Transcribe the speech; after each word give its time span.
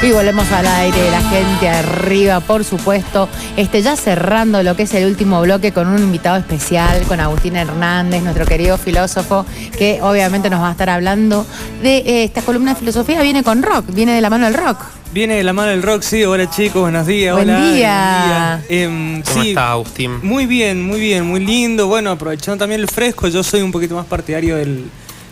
Y 0.00 0.12
volvemos 0.12 0.50
al 0.52 0.64
aire, 0.64 1.10
la 1.10 1.20
gente 1.22 1.68
arriba, 1.68 2.38
por 2.38 2.62
supuesto. 2.62 3.28
Este, 3.56 3.82
ya 3.82 3.96
cerrando 3.96 4.62
lo 4.62 4.76
que 4.76 4.84
es 4.84 4.94
el 4.94 5.06
último 5.06 5.40
bloque 5.42 5.72
con 5.72 5.88
un 5.88 5.98
invitado 5.98 6.36
especial, 6.36 7.02
con 7.08 7.18
Agustín 7.18 7.56
Hernández, 7.56 8.22
nuestro 8.22 8.46
querido 8.46 8.78
filósofo, 8.78 9.44
que 9.76 9.98
obviamente 10.00 10.50
nos 10.50 10.60
va 10.60 10.68
a 10.68 10.70
estar 10.70 10.88
hablando 10.88 11.44
de 11.82 11.96
eh, 11.98 12.24
esta 12.24 12.42
columna 12.42 12.74
de 12.74 12.78
filosofía. 12.80 13.20
Viene 13.22 13.42
con 13.42 13.60
rock, 13.60 13.86
viene 13.92 14.12
de 14.12 14.20
la 14.20 14.30
mano 14.30 14.44
del 14.44 14.54
rock. 14.54 14.78
Viene 15.12 15.34
de 15.34 15.42
la 15.42 15.52
mano 15.52 15.70
del 15.70 15.82
rock, 15.82 16.02
sí. 16.02 16.22
Hola 16.24 16.48
chicos, 16.48 16.80
buenos 16.80 17.04
días. 17.04 17.34
Buen 17.34 17.50
hola, 17.50 17.60
día. 17.72 18.62
buen 18.68 18.68
día. 18.68 18.84
Em, 18.84 19.22
¿Cómo 19.22 19.42
sí, 19.42 19.48
está 19.48 19.72
Agustín? 19.72 20.20
Muy 20.22 20.46
bien, 20.46 20.80
muy 20.80 21.00
bien, 21.00 21.26
muy 21.26 21.40
lindo. 21.44 21.88
Bueno, 21.88 22.12
aprovechando 22.12 22.56
también 22.58 22.80
el 22.80 22.88
fresco, 22.88 23.26
yo 23.26 23.42
soy 23.42 23.62
un 23.62 23.72
poquito 23.72 23.96
más 23.96 24.06
partidario 24.06 24.54
del, 24.54 24.84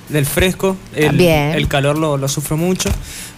del 0.08 0.26
fresco. 0.26 0.76
El, 0.92 1.06
También. 1.06 1.52
el 1.52 1.68
calor 1.68 1.96
lo, 1.96 2.16
lo 2.16 2.26
sufro 2.26 2.56
mucho. 2.56 2.90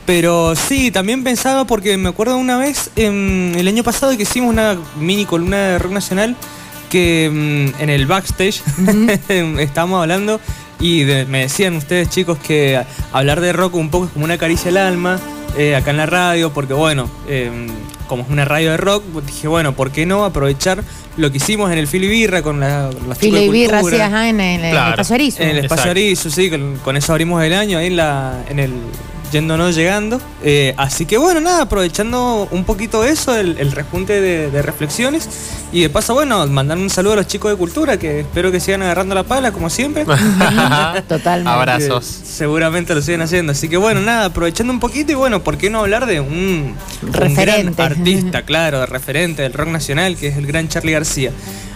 Pero 0.08 0.54
sí, 0.56 0.90
también 0.90 1.22
pensaba, 1.22 1.66
porque 1.66 1.98
me 1.98 2.08
acuerdo 2.08 2.38
una 2.38 2.56
vez, 2.56 2.90
em, 2.96 3.54
el 3.54 3.68
año 3.68 3.84
pasado, 3.84 4.16
que 4.16 4.22
hicimos 4.22 4.48
una 4.50 4.78
mini 4.98 5.26
columna 5.26 5.58
de 5.58 5.78
rock 5.78 5.92
nacional, 5.92 6.34
que 6.88 7.26
em, 7.26 7.72
en 7.78 7.90
el 7.90 8.06
backstage 8.06 8.62
estábamos 9.58 10.00
hablando 10.00 10.40
y 10.80 11.02
de- 11.04 11.26
me 11.26 11.40
decían 11.40 11.76
ustedes 11.76 12.08
chicos 12.08 12.38
que 12.38 12.80
hablar 13.12 13.42
de 13.42 13.52
rock 13.52 13.74
un 13.74 13.90
poco 13.90 14.06
es 14.06 14.12
como 14.12 14.24
una 14.24 14.38
caricia 14.38 14.70
al 14.70 14.78
alma, 14.78 15.20
eh, 15.58 15.76
acá 15.76 15.90
en 15.90 15.98
la 15.98 16.06
radio, 16.06 16.54
porque 16.54 16.72
bueno, 16.72 17.10
em, 17.28 17.66
como 18.06 18.22
es 18.22 18.30
una 18.30 18.46
radio 18.46 18.70
de 18.70 18.78
rock, 18.78 19.04
dije, 19.26 19.46
bueno, 19.46 19.74
¿por 19.74 19.90
qué 19.90 20.06
no 20.06 20.24
aprovechar 20.24 20.82
lo 21.18 21.30
que 21.30 21.36
hicimos 21.36 21.70
en 21.70 21.76
el 21.76 21.86
Fili 21.86 22.08
Birra 22.08 22.40
con 22.40 22.60
la, 22.60 22.88
las 23.06 23.18
de 23.20 23.48
birra, 23.50 23.82
sí, 23.82 23.96
ajá, 24.00 24.30
en 24.30 24.40
el, 24.40 24.60
en 24.60 24.64
el 24.64 24.70
Claro. 24.70 24.90
espacio 24.92 25.14
Arizo. 25.16 25.42
En 25.42 25.48
el 25.50 25.58
espacio. 25.58 25.90
Arizo, 25.90 26.30
sí, 26.30 26.48
con, 26.48 26.78
con 26.82 26.96
eso 26.96 27.12
abrimos 27.12 27.42
el 27.44 27.52
año 27.52 27.76
ahí 27.76 27.88
en, 27.88 27.96
la, 27.96 28.42
en 28.48 28.58
el 28.60 28.72
Yendo 29.30 29.56
No 29.56 29.70
Llegando. 29.70 30.20
Eh, 30.42 30.74
así 30.76 31.06
que 31.06 31.18
bueno, 31.18 31.40
nada, 31.40 31.62
aprovechando 31.62 32.48
un 32.50 32.64
poquito 32.64 33.04
eso, 33.04 33.36
el, 33.36 33.58
el 33.58 33.72
repunte 33.72 34.20
de, 34.20 34.50
de 34.50 34.62
reflexiones. 34.62 35.28
Y 35.70 35.82
de 35.82 35.90
paso, 35.90 36.14
bueno, 36.14 36.46
mandar 36.46 36.78
un 36.78 36.88
saludo 36.88 37.12
a 37.12 37.16
los 37.16 37.26
chicos 37.26 37.50
de 37.50 37.56
cultura 37.56 37.98
que 37.98 38.20
espero 38.20 38.50
que 38.50 38.58
sigan 38.58 38.82
agarrando 38.82 39.14
la 39.14 39.24
pala, 39.24 39.52
como 39.52 39.68
siempre. 39.68 40.04
Totalmente. 41.08 41.50
Abrazos. 41.50 42.06
Seguramente 42.06 42.94
lo 42.94 43.02
siguen 43.02 43.20
haciendo. 43.20 43.52
Así 43.52 43.68
que 43.68 43.76
bueno, 43.76 44.00
nada, 44.00 44.26
aprovechando 44.26 44.72
un 44.72 44.80
poquito 44.80 45.12
y 45.12 45.14
bueno, 45.14 45.42
¿por 45.42 45.58
qué 45.58 45.68
no 45.68 45.80
hablar 45.80 46.06
de 46.06 46.20
un, 46.20 46.74
gran 47.02 47.74
artista, 47.78 48.42
claro, 48.42 48.86
referente 48.86 49.42
del 49.42 49.52
rock 49.52 49.68
nacional, 49.68 50.16
que 50.16 50.28
es 50.28 50.36
el 50.38 50.46
gran 50.46 50.68
Charlie 50.68 50.92
García? 50.92 51.32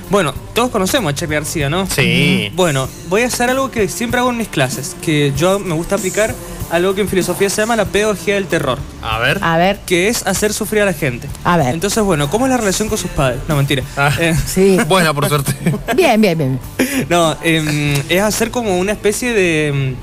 Bueno, 0.09 0.35
todos 0.55 0.71
conocemos 0.71 1.13
a 1.13 1.15
Charlie 1.15 1.37
García, 1.37 1.69
¿no? 1.69 1.87
Sí. 1.87 2.51
Bueno, 2.55 2.89
voy 3.09 3.23
a 3.23 3.27
hacer 3.27 3.51
algo 3.51 3.71
que 3.71 3.89
siempre 3.89 4.21
hago 4.21 4.31
en 4.31 4.39
mis 4.39 4.49
clases, 4.49 4.97
que 5.03 5.33
yo 5.37 5.59
me 5.59 5.75
gusta 5.75 5.97
aplicar 5.97 6.35
algo 6.73 6.95
que 6.95 7.03
en 7.03 7.09
filosofía 7.09 7.51
se 7.51 7.61
llama 7.61 7.77
la 7.77 7.85
pedagogía 7.85 8.35
del 8.35 8.47
terror, 8.47 8.79
A 9.03 9.19
ver. 9.19 9.39
A 9.43 9.59
ver, 9.59 9.79
que 9.85 10.09
es 10.09 10.27
hacer 10.27 10.55
sufrir 10.55 10.81
a 10.83 10.87
la 10.87 10.95
gente. 10.95 11.29
A 11.45 11.59
ver. 11.59 11.75
Entonces, 11.75 12.03
bueno, 12.03 12.31
¿cómo 12.31 12.47
es 12.47 12.51
la 12.51 12.57
relación 12.57 12.89
con 12.89 12.97
sus 12.97 13.11
padres? 13.11 13.41
No, 13.47 13.57
mentira. 13.57 13.83
Ah. 13.95 14.11
Eh, 14.19 14.35
sí. 14.47 14.79
Buena, 14.89 15.13
por 15.13 15.29
suerte. 15.29 15.55
Bien, 15.95 16.19
bien, 16.19 16.39
bien. 16.39 16.61
no, 17.11 17.37
em, 17.43 17.95
es 18.09 18.23
hacer 18.23 18.51
como 18.51 18.79
una 18.79 18.93
especie 18.93 19.35
de, 19.35 19.69
em, 19.69 19.95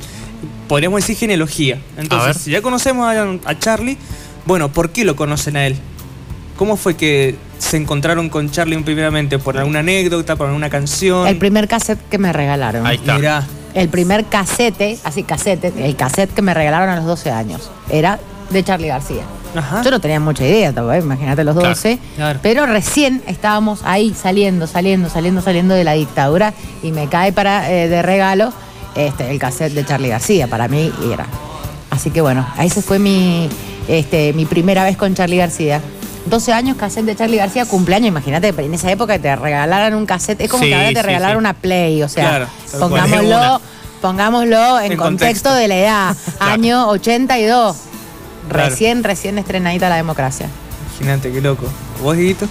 podríamos 0.67 1.01
decir, 1.01 1.17
genealogía. 1.17 1.79
Entonces, 1.97 2.27
ver. 2.27 2.35
si 2.35 2.51
ya 2.51 2.61
conocemos 2.61 3.07
a, 3.07 3.49
a 3.49 3.59
Charlie, 3.59 3.97
bueno, 4.45 4.71
¿por 4.71 4.91
qué 4.91 5.05
lo 5.05 5.15
conocen 5.15 5.57
a 5.57 5.65
él? 5.65 5.75
¿Cómo 6.55 6.77
fue 6.77 6.95
que 6.95 7.35
se 7.57 7.77
encontraron 7.77 8.29
con 8.29 8.51
Charlie 8.51 8.77
primeramente? 8.83 9.39
¿Por 9.39 9.57
alguna 9.57 9.79
anécdota, 9.79 10.35
por 10.35 10.47
alguna 10.47 10.69
canción? 10.69 11.27
El 11.27 11.37
primer 11.37 11.67
cassette 11.67 11.99
que 12.09 12.19
me 12.19 12.31
regalaron. 12.31 12.85
Ahí 12.85 12.97
está. 12.97 13.15
Mirá, 13.15 13.47
El 13.73 13.89
primer 13.89 14.25
casete, 14.25 14.97
así 15.03 15.23
casete, 15.23 15.71
el 15.77 15.95
cassette 15.95 16.33
que 16.33 16.41
me 16.41 16.53
regalaron 16.53 16.89
a 16.89 16.95
los 16.97 17.05
12 17.05 17.31
años, 17.31 17.69
era 17.89 18.19
de 18.49 18.63
Charlie 18.63 18.87
García. 18.87 19.21
Ajá. 19.55 19.81
Yo 19.83 19.89
no 19.91 19.99
tenía 19.99 20.19
mucha 20.19 20.45
idea 20.45 20.71
todavía, 20.73 21.01
imagínate 21.03 21.43
los 21.43 21.55
Claro, 21.55 21.69
12, 21.69 21.99
claro. 22.15 22.39
pero 22.43 22.65
recién 22.67 23.21
estábamos 23.27 23.81
ahí 23.83 24.13
saliendo, 24.13 24.67
saliendo, 24.67 25.09
saliendo, 25.09 25.41
saliendo 25.41 25.73
de 25.73 25.83
la 25.83 25.93
dictadura 25.93 26.53
y 26.83 26.91
me 26.91 27.07
cae 27.07 27.31
para 27.31 27.71
eh, 27.71 27.87
de 27.87 28.01
regalo 28.03 28.53
este, 28.95 29.31
el 29.31 29.39
cassette 29.39 29.73
de 29.73 29.85
Charlie 29.85 30.09
García, 30.09 30.47
para 30.47 30.67
mí 30.67 30.91
era. 31.11 31.25
Así 31.89 32.11
que 32.11 32.21
bueno, 32.21 32.45
ahí 32.57 32.69
se 32.69 32.81
fue 32.83 32.99
mi, 32.99 33.49
este, 33.87 34.33
mi 34.33 34.45
primera 34.45 34.83
vez 34.83 34.97
con 34.97 35.15
Charlie 35.15 35.37
García. 35.37 35.81
12 36.29 36.53
años, 36.53 36.77
cassette 36.77 37.05
de 37.05 37.15
Charlie 37.15 37.37
García, 37.37 37.65
cumpleaños, 37.65 38.07
imagínate, 38.09 38.49
en 38.49 38.73
esa 38.73 38.91
época 38.91 39.17
te 39.19 39.35
regalaran 39.35 39.93
un 39.95 40.05
cassette, 40.05 40.41
es 40.41 40.49
como 40.49 40.63
Sí, 40.63 40.69
que 40.69 40.75
ahora 40.75 40.89
te 40.89 40.95
sí, 40.95 41.01
regalaran 41.01 41.35
sí. 41.35 41.39
una 41.39 41.53
Play, 41.53 42.03
o 42.03 42.09
sea, 42.09 42.29
Claro, 42.29 42.47
pongámoslo, 42.79 43.61
pongámoslo 44.01 44.79
en, 44.79 44.91
En 44.93 44.97
contexto, 44.97 45.49
contexto. 45.49 45.53
de 45.55 45.67
la 45.67 45.75
edad, 45.77 46.17
año 46.39 46.87
82. 46.89 47.75
Claro. 48.49 48.69
Recién, 48.69 49.03
recién 49.03 49.37
estrenadita 49.37 49.89
la 49.89 49.95
democracia. 49.97 50.49
Imagínate, 50.99 51.31
qué 51.31 51.41
loco. 51.41 51.65
¿Vos, 52.01 52.15
Guiguito? 52.15 52.47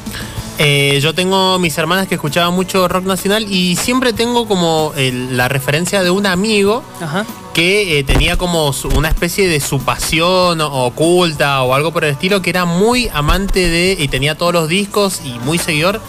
Eh, 0.59 0.99
yo 1.01 1.15
tengo 1.15 1.59
mis 1.59 1.77
hermanas 1.79 2.09
que 2.09 2.17
escuchaban 2.17 2.53
mucho 2.55 2.89
rock 2.89 3.05
nacional 3.05 3.47
y 3.49 3.77
siempre 3.77 4.13
tengo 4.13 4.47
como 4.49 4.93
el- 4.97 5.37
la 5.37 5.49
referencia 5.49 6.03
de 6.03 6.11
un 6.11 6.27
amigo 6.27 6.83
Ajá. 7.01 7.25
Que 7.59 7.99
eh, 7.99 8.05
tenía 8.05 8.37
como 8.37 8.73
una 8.95 9.09
especie 9.09 9.49
de 9.49 9.59
su 9.59 9.81
pasión 9.85 10.61
o- 10.61 10.85
oculta 10.87 11.61
o 11.65 11.75
algo 11.75 11.93
por 11.93 12.05
el 12.05 12.13
estilo, 12.13 12.41
que 12.41 12.51
era 12.51 12.65
muy 12.67 13.11
amante 13.13 13.67
de, 13.69 13.97
y 13.99 14.07
tenía 14.07 14.37
todos 14.37 14.53
los 14.53 14.69
discos 14.69 15.23
y 15.25 15.31
muy 15.41 15.59
seguidor 15.59 16.01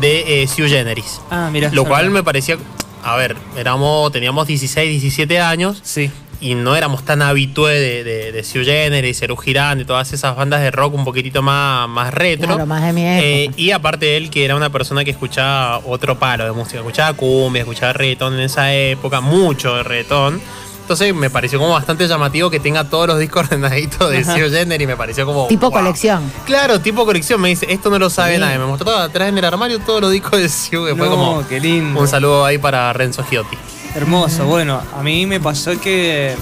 de 0.00 0.42
eh, 0.42 0.48
Sue 0.48 0.68
Generis. 0.68 1.20
Ah, 1.30 1.50
mira. 1.52 1.70
Lo 1.72 1.84
cual 1.84 2.10
me 2.10 2.24
parecía, 2.24 2.58
a 3.04 3.14
ver, 3.14 3.36
éramos, 3.56 4.10
teníamos 4.10 4.48
16, 4.48 4.90
17 4.90 5.38
años 5.38 5.78
Sí. 5.84 6.10
y 6.40 6.56
no 6.56 6.74
éramos 6.74 7.04
tan 7.04 7.22
habitué 7.22 7.74
de, 7.78 8.02
de, 8.02 8.32
de 8.32 8.42
Sue 8.42 8.64
Generis, 8.64 9.18
Serú 9.18 9.36
Girán, 9.36 9.78
de 9.78 9.84
todas 9.84 10.12
esas 10.12 10.34
bandas 10.34 10.62
de 10.62 10.72
rock 10.72 10.94
un 10.94 11.04
poquitito 11.04 11.42
más, 11.42 11.88
más 11.88 12.12
retro. 12.12 12.48
Claro, 12.48 12.66
más 12.66 12.82
de 12.82 12.92
mi 12.92 13.02
época. 13.06 13.24
Eh, 13.24 13.50
y 13.56 13.70
aparte 13.70 14.16
él, 14.16 14.30
que 14.30 14.44
era 14.44 14.56
una 14.56 14.70
persona 14.70 15.04
que 15.04 15.12
escuchaba 15.12 15.78
otro 15.86 16.18
palo 16.18 16.44
de 16.44 16.50
música, 16.50 16.78
escuchaba 16.78 17.12
cumbia, 17.12 17.60
escuchaba 17.62 17.92
reggaetón 17.92 18.34
en 18.34 18.40
esa 18.40 18.74
época, 18.74 19.20
mucho 19.20 19.80
reggaetón. 19.84 20.40
Entonces 20.88 21.14
me 21.14 21.28
pareció 21.28 21.58
como 21.58 21.72
bastante 21.74 22.08
llamativo 22.08 22.48
que 22.48 22.60
tenga 22.60 22.82
todos 22.88 23.06
los 23.08 23.18
discos 23.18 23.42
ordenaditos 23.50 24.10
de 24.10 24.24
Sue 24.24 24.48
Generis 24.48 24.84
y 24.84 24.86
me 24.86 24.96
pareció 24.96 25.26
como... 25.26 25.46
Tipo 25.46 25.68
wow. 25.70 25.80
colección. 25.80 26.22
Claro, 26.46 26.80
tipo 26.80 27.04
colección. 27.04 27.42
Me 27.42 27.50
dice, 27.50 27.66
esto 27.68 27.90
no 27.90 27.98
lo 27.98 28.08
sabe 28.08 28.36
Sí. 28.36 28.40
nadie. 28.40 28.58
Me 28.58 28.64
mostró 28.64 28.96
atrás 28.96 29.28
en 29.28 29.36
el 29.36 29.44
armario 29.44 29.80
todos 29.80 30.00
los 30.00 30.10
discos 30.10 30.40
de 30.40 30.48
Sue. 30.48 30.88
que 30.88 30.96
fue 30.96 31.08
como 31.08 31.46
qué 31.46 31.60
lindo. 31.60 32.00
un 32.00 32.08
saludo 32.08 32.42
ahí 32.42 32.56
para 32.56 32.90
Renzo 32.94 33.22
Giotti. 33.22 33.58
Hermoso. 33.94 34.46
Bueno, 34.46 34.80
a 34.96 35.02
mí 35.02 35.26
me 35.26 35.40
pasó 35.40 35.78
que 35.78 36.34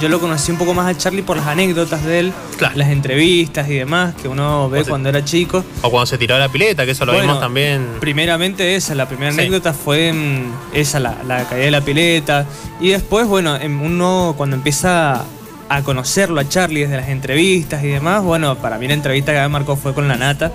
yo 0.00 0.08
lo 0.08 0.18
conocí 0.20 0.50
un 0.50 0.58
poco 0.58 0.72
más 0.74 0.86
a 0.88 0.96
Charlie 0.98 1.22
por 1.22 1.36
las 1.36 1.46
anécdotas 1.46 2.04
de 2.04 2.18
él, 2.20 2.32
Claro. 2.58 2.76
las 2.76 2.88
entrevistas 2.88 3.68
y 3.68 3.74
demás 3.74 4.14
que 4.20 4.28
uno 4.28 4.68
ve 4.70 4.80
O 4.80 4.84
cuando 4.86 5.08
era 5.08 5.24
chico. 5.24 5.64
O 5.82 5.90
cuando 5.90 6.06
se 6.06 6.18
tiró 6.18 6.34
a 6.34 6.38
la 6.38 6.48
pileta, 6.48 6.84
que 6.84 6.92
eso 6.92 7.04
lo 7.04 7.12
Bueno, 7.12 7.26
vimos 7.28 7.40
también. 7.40 7.86
Primeramente 8.00 8.74
esa, 8.76 8.94
la 8.94 9.06
primera 9.08 9.32
Sí. 9.32 9.40
anécdota 9.40 9.72
fue 9.72 10.12
mm, 10.12 10.52
esa, 10.74 11.00
la, 11.00 11.16
la 11.26 11.44
caída 11.48 11.64
de 11.66 11.70
la 11.70 11.80
pileta. 11.82 12.46
Y 12.80 12.88
después, 12.88 13.26
bueno, 13.26 13.56
em, 13.56 13.80
uno 13.82 14.34
cuando 14.36 14.56
empieza 14.56 15.24
a 15.68 15.82
conocerlo 15.82 16.40
a 16.40 16.48
Charlie 16.48 16.80
desde 16.80 16.96
las 16.96 17.08
entrevistas 17.10 17.84
y 17.84 17.88
demás, 17.88 18.24
bueno, 18.24 18.56
para 18.56 18.76
mí 18.78 18.88
la 18.88 18.94
entrevista 18.94 19.32
que 19.32 19.38
me 19.38 19.48
marcó 19.48 19.76
fue 19.76 19.94
con 19.94 20.08
la 20.08 20.16
nata, 20.16 20.50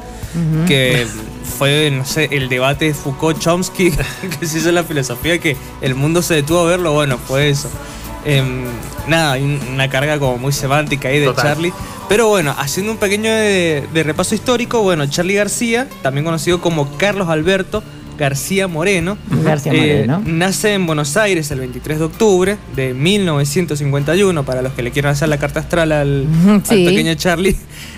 que 0.68 1.08
fue, 1.58 1.90
no 1.92 2.04
sé, 2.04 2.28
el 2.32 2.50
debate 2.50 2.86
de 2.86 2.94
Foucault-Chomsky, 2.94 3.94
que 4.40 4.46
se 4.46 4.58
hizo 4.58 4.70
en 4.70 4.76
la 4.76 4.84
filosofía, 4.84 5.40
que 5.40 5.56
el 5.82 5.96
mundo 5.96 6.22
se 6.22 6.34
detuvo 6.34 6.60
a 6.60 6.66
verlo, 6.66 6.92
bueno, 6.92 7.18
fue 7.18 7.50
eso. 7.50 7.70
Em, 8.26 8.66
nada, 9.08 9.34
hay 9.34 9.44
un- 9.44 9.60
una 9.74 9.90
carga 9.90 10.18
como 10.20 10.38
muy 10.38 10.52
semántica 10.52 11.10
ahí 11.10 11.20
de 11.20 11.28
Total. 11.28 11.46
Charlie. 11.54 11.74
Pero 12.10 12.28
bueno, 12.28 12.54
haciendo 12.58 12.92
un 12.92 12.98
pequeño 12.98 13.32
de, 13.32 13.88
de 13.94 14.04
repaso 14.04 14.36
histórico, 14.36 14.82
bueno, 14.82 15.06
Charlie 15.08 15.36
García, 15.36 15.88
también 16.02 16.26
conocido 16.26 16.62
como 16.62 16.98
Carlos 16.98 17.30
Alberto 17.30 17.84
García 18.18 18.68
Moreno, 18.68 19.18
García 19.44 19.74
eh, 19.74 20.06
Moreno. 20.08 20.22
nace 20.26 20.74
en 20.74 20.86
Buenos 20.86 21.18
Aires 21.18 21.52
el 21.52 21.60
23 21.60 22.00
de 22.00 22.06
octubre 22.06 22.58
de 22.76 22.94
1951, 22.94 24.46
para 24.46 24.62
los 24.62 24.74
que 24.74 24.84
le 24.84 24.92
quieran 24.92 25.12
hacer 25.12 25.30
la 25.30 25.38
carta 25.38 25.60
astral 25.60 25.92
al, 25.92 26.28
pequeño 26.70 27.14
Charlie, 27.16 27.56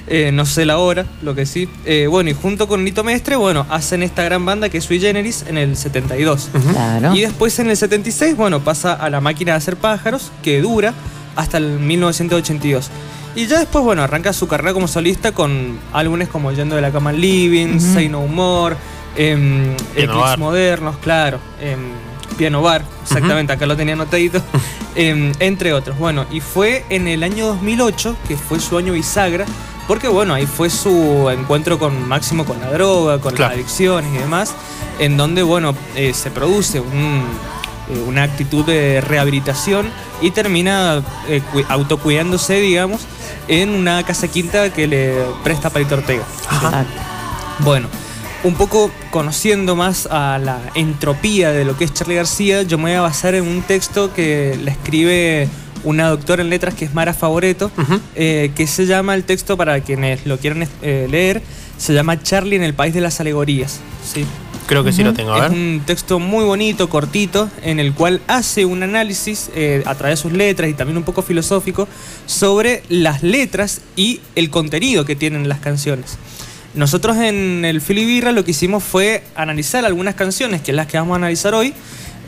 eh, 0.08 0.32
no 0.34 0.46
sé 0.46 0.66
la 0.66 0.78
hora, 0.78 1.06
lo 1.22 1.36
que 1.36 1.46
sí. 1.46 1.70
Eh, 1.86 2.08
bueno, 2.10 2.30
y 2.30 2.34
junto 2.34 2.68
con 2.68 2.84
Nito 2.84 3.04
Mestre, 3.04 3.36
bueno, 3.36 3.66
hacen 3.70 4.04
esta 4.04 4.24
gran 4.24 4.46
banda 4.46 4.70
que 4.70 4.80
es 4.80 4.84
Sui 4.84 5.00
Generis 5.00 5.46
en 5.48 5.58
el 5.58 5.76
72. 5.76 6.50
Claro. 6.72 7.16
Y 7.16 7.22
después 7.22 7.58
en 7.60 7.70
el 7.70 7.78
76, 7.78 8.36
bueno, 8.36 8.62
pasa 8.62 8.94
a 8.94 9.10
la 9.10 9.22
máquina 9.22 9.54
de 9.54 9.58
hacer 9.58 9.78
pájaros, 9.78 10.32
que 10.42 10.62
dura 10.62 10.94
hasta 11.36 11.58
el 11.58 11.80
1982. 11.80 12.90
Y 13.38 13.46
ya 13.46 13.60
después, 13.60 13.86
bueno, 13.86 14.02
arranca 14.02 14.34
su 14.34 14.48
carrera 14.48 14.74
como 14.74 14.88
solista 14.88 15.32
con 15.32 15.78
álbumes 15.94 16.28
como 16.28 16.52
Yendo 16.52 16.76
de 16.76 16.82
la 16.82 16.92
Cama 16.92 17.14
Living. 17.14 17.80
Say 17.80 18.10
No 18.10 18.26
More, 18.26 18.76
em, 19.18 19.76
Piano 19.76 19.78
Eclipse 19.96 20.16
Bar. 20.18 20.40
Modernos, 20.40 20.98
claro, 20.98 21.40
em, 21.62 21.80
Piano 22.38 22.62
Bar, 22.62 22.84
exactamente, 23.04 23.52
acá 23.54 23.66
lo 23.66 23.76
tenía 23.76 23.94
anotadito, 23.96 24.42
em, 24.96 25.32
entre 25.40 25.74
otros. 25.74 25.98
Bueno, 25.98 26.26
y 26.32 26.40
fue 26.40 26.86
en 26.90 27.08
el 27.08 27.24
año 27.24 27.48
2008, 27.48 28.16
que 28.28 28.38
fue 28.38 28.60
su 28.60 28.78
año 28.78 28.94
bisagra, 28.94 29.46
porque 29.88 30.08
bueno, 30.08 30.34
ahí 30.34 30.46
fue 30.46 30.70
su 30.70 31.30
encuentro 31.32 31.80
con 31.80 32.08
Máximo 32.08 32.46
con 32.46 32.60
la 32.60 32.70
droga, 32.72 33.20
con 33.20 33.34
Claro. 33.34 33.52
las 33.54 33.60
adicciones 33.60 34.14
y 34.14 34.18
demás, 34.18 34.54
en 35.00 35.18
donde, 35.18 35.44
bueno, 35.44 35.74
eh, 35.96 36.14
se 36.14 36.30
produce 36.30 36.80
un, 36.80 37.24
eh, 37.90 38.04
una 38.08 38.24
actitud 38.24 38.66
de 38.66 39.00
rehabilitación 39.02 39.90
y 40.22 40.32
termina 40.32 41.02
eh, 41.30 41.42
cu- 41.54 41.64
autocuidándose, 41.70 42.56
digamos, 42.60 43.02
en 43.48 43.70
una 43.70 44.04
casa 44.04 44.28
quinta 44.28 44.74
que 44.74 44.88
le 44.88 45.14
presta 45.44 45.70
Palito 45.70 45.96
Ortega. 45.96 46.24
Exacto. 46.52 47.02
Bueno, 47.60 47.88
un 48.44 48.54
poco 48.56 48.92
conociendo 49.12 49.76
más 49.76 50.08
a 50.08 50.38
la 50.38 50.60
entropía 50.76 51.52
de 51.52 51.66
lo 51.66 51.76
que 51.78 51.84
es 51.86 51.94
Charlie 51.94 52.16
García, 52.16 52.62
yo 52.64 52.78
me 52.78 52.84
voy 52.86 52.94
a 52.94 53.02
basar 53.02 53.36
en 53.36 53.48
un 53.48 53.62
texto 53.62 54.14
que 54.14 54.58
le 54.64 54.72
escribe 54.72 55.48
una 55.84 56.10
doctora 56.10 56.42
en 56.44 56.50
letras 56.50 56.74
que 56.74 56.86
es 56.86 56.94
Mara 56.94 57.14
Favoreto, 57.14 57.72
eh, 58.16 58.52
que 58.56 58.68
se 58.68 58.86
llama 58.86 59.16
el 59.16 59.24
texto 59.24 59.58
para 59.58 59.80
quienes 59.82 60.26
lo 60.26 60.38
quieran 60.38 60.68
eh, 60.82 61.08
leer, 61.10 61.42
se 61.78 61.94
llama 61.94 62.22
Charlie 62.22 62.56
en 62.56 62.64
el 62.64 62.74
País 62.74 62.94
de 62.94 63.02
las 63.02 63.20
Alegorías. 63.20 63.80
¿sí? 64.06 64.26
Creo 64.68 64.84
que 64.84 64.92
sí 64.92 65.04
lo 65.04 65.14
tengo, 65.14 65.34
a 65.34 65.38
Es 65.38 65.42
ver. 65.44 65.52
un 65.52 65.82
texto 65.86 66.20
muy 66.20 66.44
bonito, 66.44 66.90
cortito, 66.90 67.50
en 67.64 67.80
el 67.80 67.94
cual 67.94 68.22
hace 68.28 68.66
un 68.66 68.84
análisis 68.84 69.50
eh, 69.56 69.82
a 69.86 69.96
través 69.96 70.20
de 70.20 70.22
sus 70.24 70.34
letras 70.34 70.70
y 70.70 70.74
también 70.74 70.98
un 70.98 71.04
poco 71.04 71.22
filosófico 71.22 71.88
sobre 72.26 72.84
las 72.90 73.24
letras 73.24 73.82
y 73.96 74.20
el 74.36 74.50
contenido 74.50 75.06
que 75.06 75.16
tienen 75.16 75.48
las 75.48 75.60
canciones. 75.60 76.18
Nosotros 76.78 77.18
en 77.18 77.66
el 77.66 77.82
Filibirra 77.82 78.32
lo 78.32 78.46
que 78.46 78.52
hicimos 78.52 78.84
fue 78.84 79.24
analizar 79.36 79.84
algunas 79.84 80.16
canciones, 80.16 80.62
que 80.62 80.72
es 80.72 80.76
las 80.76 80.88
que 80.88 80.98
vamos 80.98 81.14
a 81.14 81.18
analizar 81.18 81.54
hoy, 81.56 81.74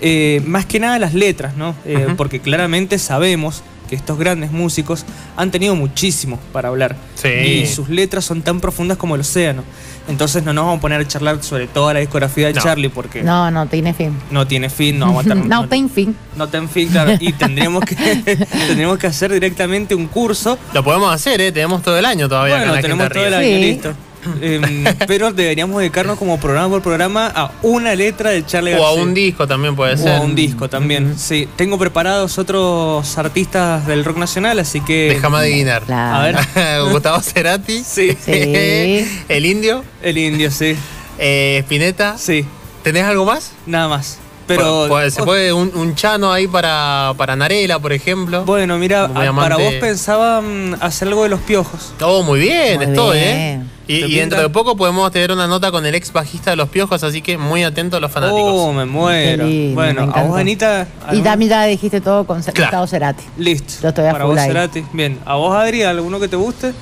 eh, 0.02 0.42
más 0.46 0.66
que 0.66 0.80
nada 0.80 0.98
las 1.00 1.14
letras, 1.14 1.56
¿no? 1.56 1.76
Eh. 1.86 2.08
Porque 2.18 2.40
claramente 2.40 2.98
sabemos 3.00 3.62
que 3.90 3.96
estos 3.96 4.18
grandes 4.20 4.52
músicos 4.52 5.04
han 5.36 5.50
tenido 5.52 5.76
muchísimo 5.76 6.40
para 6.54 6.70
hablar. 6.70 6.96
Sí. 7.16 7.28
Y 7.30 7.66
sus 7.68 7.90
letras 7.90 8.26
son 8.26 8.42
tan 8.44 8.60
profundas 8.60 8.98
como 8.98 9.16
el 9.16 9.22
océano. 9.22 9.64
Entonces 10.08 10.44
no 10.44 10.54
nos 10.54 10.64
vamos 10.66 10.78
a 10.80 10.82
poner 10.82 11.02
a 11.02 11.08
charlar 11.08 11.44
sobre 11.44 11.68
toda 11.68 11.94
la 11.94 12.00
discografía 12.00 12.48
de 12.48 12.54
No. 12.54 12.62
Charlie 12.62 12.90
porque 12.90 13.22
No, 13.24 13.50
no 13.52 13.68
tiene 13.68 13.94
fin. 13.94 14.14
no 14.32 14.48
tiene 14.48 14.70
fin, 14.72 14.98
no 14.98 15.08
vamos 15.08 15.26
a 15.26 15.30
ter- 15.30 15.46
No 15.46 15.68
tiene 15.68 15.90
fin. 15.90 16.16
no 16.36 16.48
tiene 16.48 16.68
fin, 16.68 16.90
claro. 16.90 17.14
Y 17.20 17.34
tendríamos 17.34 17.84
que, 17.84 17.96
tendríamos 18.68 18.98
que 18.98 19.08
hacer 19.08 19.32
directamente 19.32 19.94
un 19.96 20.08
curso. 20.08 20.58
Lo 20.74 20.84
podemos 20.84 21.14
hacer, 21.14 21.40
¿eh? 21.42 21.52
Tenemos 21.52 21.82
todo 21.84 21.98
el 21.98 22.06
año 22.06 22.28
todavía 22.30 22.58
Bueno, 22.58 22.72
acá 22.74 22.82
tenemos 22.82 23.10
todo 23.10 23.26
el 23.26 23.34
año 23.34 23.46
Sí. 23.48 23.62
listo. 23.62 23.94
Em, 24.42 24.84
pero 25.08 25.32
deberíamos 25.32 25.80
dedicarnos 25.80 26.18
como 26.20 26.40
programa 26.40 26.70
por 26.70 26.82
programa 26.82 27.32
a 27.34 27.52
una 27.62 27.96
letra 27.96 28.32
de 28.32 28.46
Charlie 28.46 28.74
O 28.74 28.78
a 28.78 28.88
García. 28.90 29.04
un 29.04 29.14
disco 29.14 29.48
también 29.48 29.76
puede 29.76 29.94
O 29.94 29.98
ser. 29.98 30.16
a 30.16 30.22
un 30.22 30.36
disco 30.36 30.70
también. 30.70 31.18
Sí, 31.18 31.48
tengo 31.56 31.78
preparados 31.78 32.38
otros 32.38 33.18
artistas 33.18 33.88
del 33.88 34.04
rock 34.04 34.18
nacional, 34.18 34.60
así 34.60 34.82
que. 34.82 35.10
Déjame 35.14 35.38
adivinar. 35.38 35.84
Claro. 35.84 36.16
A 36.18 36.24
ver. 36.54 36.82
Gustavo 36.92 37.22
Cerati. 37.22 37.84
Sí. 37.86 38.18
Sí. 38.26 39.24
El 39.30 39.46
indio. 39.46 39.84
El 40.04 40.18
indio, 40.18 40.52
sí. 40.52 40.76
Eh, 41.18 41.60
Spinetta. 41.64 42.18
Sí, 42.18 42.46
¿Tenés 42.84 43.04
algo 43.04 43.26
más? 43.26 43.52
nada 43.66 43.88
más. 43.88 44.18
Pero. 44.58 45.10
Se 45.12 45.24
puede 45.24 45.54
un, 45.54 45.72
un 45.76 45.96
chano 45.96 46.32
ahí 46.32 46.48
para, 46.48 47.14
para 47.18 47.36
Narela, 47.36 47.80
por 47.80 47.94
ejemplo. 47.94 48.44
Bueno, 48.46 48.78
mira, 48.78 49.08
Muy 49.08 49.26
a- 49.26 49.34
para 49.34 49.58
vos 49.58 49.74
pensaba 49.80 50.42
mm, 50.42 50.76
hacer 50.82 51.08
algo 51.08 51.24
de 51.24 51.30
los 51.30 51.40
piojos. 51.42 51.94
Oh, 52.02 52.24
muy 52.24 52.40
bien, 52.40 52.78
Muy 52.78 52.86
estoy, 52.86 53.18
bien. 53.20 53.28
¿eh? 53.38 53.64
Y, 53.92 54.16
dentro 54.18 54.40
de 54.40 54.50
poco 54.50 54.76
podemos 54.78 55.12
tener 55.12 55.32
una 55.32 55.48
nota 55.48 55.72
con 55.72 55.84
el 55.86 55.96
ex 55.96 56.14
bajista 56.14 56.52
de 56.52 56.58
los 56.58 56.70
piojos, 56.70 57.04
así 57.04 57.22
que 57.24 57.38
muy 57.40 57.64
atentos 57.64 57.98
a 57.98 58.02
los 58.02 58.12
fanáticos. 58.12 58.44
Oh, 58.46 58.72
me 58.74 58.86
muero. 58.86 59.46
Me 59.46 59.74
bueno, 59.74 60.12
a 60.14 60.24
vos, 60.24 60.40
Anita. 60.40 60.88
Y 61.12 61.22
también 61.22 61.50
ya 61.50 61.64
dijiste 61.64 62.00
todo 62.00 62.24
con 62.28 62.42
Claro. 62.44 62.62
Gustavo 62.62 62.88
Cerati. 62.88 63.24
Listo. 63.38 63.74
Yo 63.82 63.90
estoy 63.90 64.06
a 64.06 64.12
Para 64.12 64.26
vos, 64.26 64.38
ahí. 64.38 64.48
Cerati. 64.48 64.84
Bien. 64.94 65.18
¿A 65.26 65.36
vos, 65.36 65.56
Adri, 65.56 65.82
alguno 65.84 66.20
que 66.20 66.28
te 66.28 66.36
guste? 66.36 66.74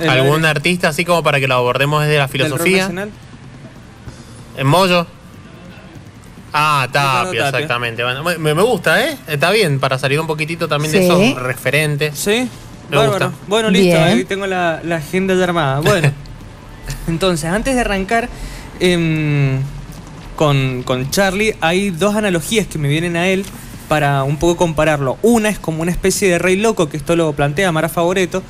El- 0.00 0.08
¿Algún 0.08 0.44
artista 0.46 0.88
así 0.88 1.04
como 1.04 1.22
para 1.22 1.40
que 1.40 1.46
lo 1.48 1.54
abordemos 1.56 2.02
desde 2.02 2.16
la 2.18 2.28
filosofía? 2.28 2.90
¿En 4.56 4.66
Moyo? 4.66 5.06
Ah, 6.58 6.88
Tapia, 6.90 7.24
Tapia. 7.24 7.48
exactamente. 7.48 8.02
Bueno, 8.02 8.22
me, 8.24 8.54
me 8.54 8.62
gusta, 8.62 9.04
¿eh? 9.04 9.16
Está 9.26 9.50
bien, 9.50 9.78
para 9.78 9.98
salir 9.98 10.18
un 10.18 10.26
poquitito 10.26 10.68
también 10.68 10.92
de 10.92 11.04
esos 11.04 11.42
referentes. 11.42 12.18
Sí. 12.18 12.48
Me 12.88 12.96
Bárbaro. 12.96 13.26
gusta. 13.30 13.44
Bueno, 13.46 13.68
listo. 13.70 13.96
Bien. 13.98 14.02
Ahí 14.02 14.24
tengo 14.24 14.46
la, 14.46 14.80
la 14.82 14.96
agenda 14.96 15.34
ya 15.34 15.44
armada. 15.44 15.80
Bueno. 15.80 16.10
entonces, 17.08 17.50
antes 17.50 17.74
de 17.74 17.80
arrancar 17.80 18.28
em, 18.80 19.60
con, 20.36 20.82
con 20.84 21.10
Charlie, 21.10 21.54
hay 21.60 21.90
dos 21.90 22.14
analogías 22.16 22.66
que 22.66 22.78
me 22.78 22.88
vienen 22.88 23.16
a 23.16 23.28
él 23.28 23.44
para 23.88 24.24
un 24.24 24.36
poco 24.36 24.56
compararlo. 24.56 25.18
Una 25.22 25.48
es 25.48 25.58
como 25.58 25.82
una 25.82 25.90
especie 25.90 26.30
de 26.30 26.38
rey 26.38 26.56
loco, 26.56 26.88
que 26.88 26.96
esto 26.96 27.16
lo 27.16 27.32
plantea 27.34 27.70
Mara 27.72 27.88
Favoreto, 27.88 28.42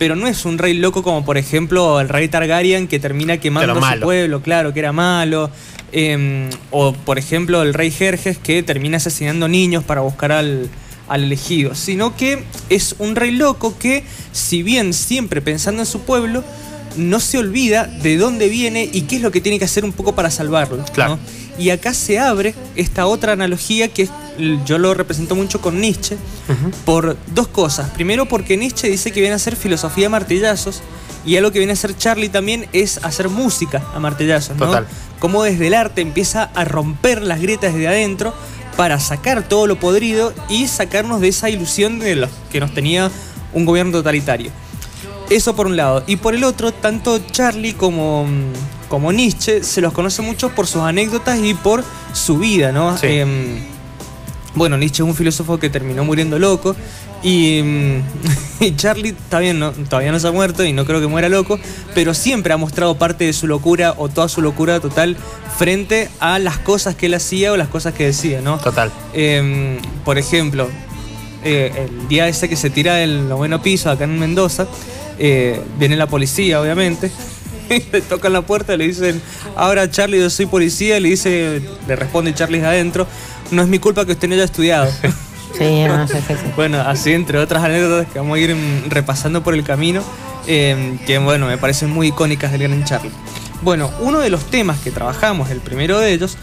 pero 0.00 0.16
no 0.16 0.26
es 0.26 0.46
un 0.46 0.56
rey 0.56 0.72
loco 0.72 1.02
como 1.02 1.26
por 1.26 1.36
ejemplo 1.36 2.00
el 2.00 2.08
rey 2.08 2.26
Targaryen 2.26 2.88
que 2.88 2.98
termina 2.98 3.36
quemando 3.36 3.78
a 3.78 3.92
su 3.92 4.00
pueblo, 4.00 4.40
claro, 4.40 4.72
que 4.72 4.80
era 4.80 4.92
malo. 4.92 5.50
Em, 5.92 6.48
o 6.70 6.94
por 6.94 7.18
ejemplo 7.18 7.60
el 7.60 7.74
rey 7.74 7.90
Jerjes 7.90 8.38
que 8.38 8.62
termina 8.62 8.96
asesinando 8.96 9.46
niños 9.46 9.84
para 9.84 10.00
buscar 10.00 10.32
al, 10.32 10.70
al 11.06 11.24
elegido. 11.24 11.74
Sino 11.74 12.16
que 12.16 12.44
es 12.70 12.94
un 12.98 13.14
rey 13.14 13.30
loco 13.30 13.76
que, 13.78 14.02
si 14.32 14.62
bien 14.62 14.94
siempre 14.94 15.42
pensando 15.42 15.82
en 15.82 15.86
su 15.86 16.00
pueblo, 16.00 16.42
no 16.96 17.20
se 17.20 17.36
olvida 17.36 17.84
de 17.84 18.16
dónde 18.16 18.48
viene 18.48 18.88
y 18.90 19.02
qué 19.02 19.16
es 19.16 19.22
lo 19.22 19.30
que 19.30 19.42
tiene 19.42 19.58
que 19.58 19.66
hacer 19.66 19.84
un 19.84 19.92
poco 19.92 20.14
para 20.14 20.30
salvarlo. 20.30 20.82
Claro. 20.94 21.16
¿no? 21.16 21.20
Y 21.60 21.70
acá 21.70 21.92
se 21.92 22.18
abre 22.18 22.54
esta 22.74 23.06
otra 23.06 23.32
analogía 23.32 23.88
que 23.88 24.08
yo 24.64 24.78
lo 24.78 24.94
represento 24.94 25.36
mucho 25.36 25.60
con 25.60 25.78
Nietzsche 25.78 26.16
por 26.86 27.18
dos 27.34 27.48
cosas. 27.48 27.90
Primero 27.90 28.26
porque 28.26 28.56
Nietzsche 28.56 28.88
dice 28.88 29.12
que 29.12 29.20
viene 29.20 29.34
a 29.34 29.36
hacer 29.36 29.56
filosofía 29.56 30.06
a 30.06 30.10
martillazos 30.10 30.80
y 31.26 31.36
algo 31.36 31.52
que 31.52 31.58
viene 31.58 31.72
a 31.72 31.74
hacer 31.74 31.94
Charlie 31.96 32.30
también 32.30 32.66
es 32.72 32.98
hacer 33.04 33.28
música 33.28 33.82
a 33.94 34.00
martillazos. 34.00 34.56
¿no? 34.56 34.66
Total. 34.66 34.86
Cómo 35.18 35.42
desde 35.42 35.66
el 35.66 35.74
arte 35.74 36.00
empieza 36.00 36.44
a 36.54 36.64
romper 36.64 37.20
las 37.20 37.42
grietas 37.42 37.74
desde 37.74 37.88
adentro 37.88 38.32
para 38.78 38.98
sacar 38.98 39.46
todo 39.46 39.66
lo 39.66 39.78
podrido 39.78 40.32
y 40.48 40.66
sacarnos 40.66 41.20
de 41.20 41.28
esa 41.28 41.50
ilusión 41.50 41.98
de 41.98 42.16
los 42.16 42.30
que 42.50 42.60
nos 42.60 42.72
tenía 42.72 43.10
un 43.52 43.66
gobierno 43.66 43.92
totalitario. 43.92 44.50
Eso 45.28 45.54
por 45.54 45.66
un 45.66 45.76
lado. 45.76 46.02
Y 46.06 46.16
por 46.16 46.34
el 46.34 46.42
otro, 46.42 46.72
tanto 46.72 47.18
Charlie 47.30 47.74
como, 47.74 48.24
mm, 48.24 48.79
como 48.90 49.12
Nietzsche 49.12 49.62
se 49.62 49.80
los 49.80 49.92
conoce 49.92 50.20
mucho 50.20 50.50
por 50.50 50.66
sus 50.66 50.82
anécdotas 50.82 51.38
y 51.38 51.54
por 51.54 51.84
su 52.12 52.38
vida, 52.38 52.72
¿no? 52.72 52.98
Sí. 52.98 53.06
Em, 53.06 53.60
bueno, 54.56 54.76
Nietzsche 54.76 55.04
es 55.04 55.08
un 55.08 55.14
filósofo 55.14 55.60
que 55.60 55.70
terminó 55.70 56.04
muriendo 56.04 56.40
loco. 56.40 56.74
Y, 57.22 57.62
mm, 57.62 58.02
y 58.64 58.74
Charlie 58.74 59.10
está 59.10 59.38
bien, 59.38 59.60
¿no? 59.60 59.70
todavía 59.70 60.10
no 60.10 60.18
se 60.18 60.26
ha 60.26 60.32
muerto 60.32 60.64
y 60.64 60.72
no 60.72 60.84
creo 60.86 61.00
que 61.00 61.06
muera 61.06 61.28
loco, 61.28 61.60
pero 61.94 62.14
siempre 62.14 62.52
ha 62.52 62.56
mostrado 62.56 62.98
parte 62.98 63.24
de 63.24 63.32
su 63.32 63.46
locura 63.46 63.94
o 63.96 64.08
toda 64.08 64.28
su 64.28 64.42
locura 64.42 64.80
total 64.80 65.16
frente 65.56 66.10
a 66.18 66.40
las 66.40 66.58
cosas 66.58 66.96
que 66.96 67.06
él 67.06 67.14
hacía 67.14 67.52
o 67.52 67.56
las 67.56 67.68
cosas 67.68 67.94
que 67.94 68.06
decía, 68.06 68.40
¿no? 68.40 68.58
Total. 68.58 68.90
Em, 69.12 69.78
por 70.04 70.18
ejemplo, 70.18 70.68
eh, 71.44 71.86
el 71.88 72.08
día 72.08 72.26
ese 72.26 72.48
que 72.48 72.56
se 72.56 72.70
tira 72.70 72.96
del 72.96 73.28
noveno 73.28 73.62
piso 73.62 73.88
acá 73.88 74.02
en 74.02 74.18
Mendoza, 74.18 74.66
eh, 75.18 75.62
viene 75.78 75.96
la 75.96 76.08
policía, 76.08 76.60
obviamente. 76.60 77.12
le 77.92 78.00
tocan 78.02 78.32
la 78.32 78.42
puerta 78.42 78.76
le 78.76 78.86
dicen, 78.86 79.20
ahora 79.56 79.90
Charlie, 79.90 80.18
yo 80.18 80.30
soy 80.30 80.46
policía, 80.46 80.98
le 81.00 81.10
dice, 81.10 81.62
le 81.86 81.96
responde 81.96 82.34
Charlie 82.34 82.58
de 82.60 82.66
adentro, 82.66 83.06
no 83.50 83.62
es 83.62 83.68
mi 83.68 83.78
culpa 83.78 84.04
que 84.04 84.12
usted 84.12 84.28
no 84.28 84.34
haya 84.34 84.44
estudiado. 84.44 84.90
Sí, 85.58 85.82
no, 85.82 86.06
sí, 86.06 86.14
sí, 86.26 86.34
bueno, 86.54 86.80
así 86.80 87.12
entre 87.12 87.36
otras 87.38 87.64
anécdotas 87.64 88.06
que 88.10 88.20
vamos 88.20 88.36
a 88.36 88.40
ir 88.40 88.56
repasando 88.88 89.42
por 89.42 89.52
el 89.52 89.64
camino, 89.64 90.00
eh, 90.46 90.96
que 91.08 91.18
bueno, 91.18 91.48
me 91.48 91.58
parecen 91.58 91.90
muy 91.90 92.06
icónicas 92.06 92.52
del 92.52 92.62
gran 92.62 92.84
Charlie. 92.84 93.10
Bueno, 93.60 93.90
uno 93.98 94.20
de 94.20 94.30
los 94.30 94.44
temas 94.44 94.78
que 94.78 94.92
trabajamos, 94.92 95.50
el 95.50 95.58
primero 95.58 95.98
de 95.98 96.12
ellos, 96.12 96.38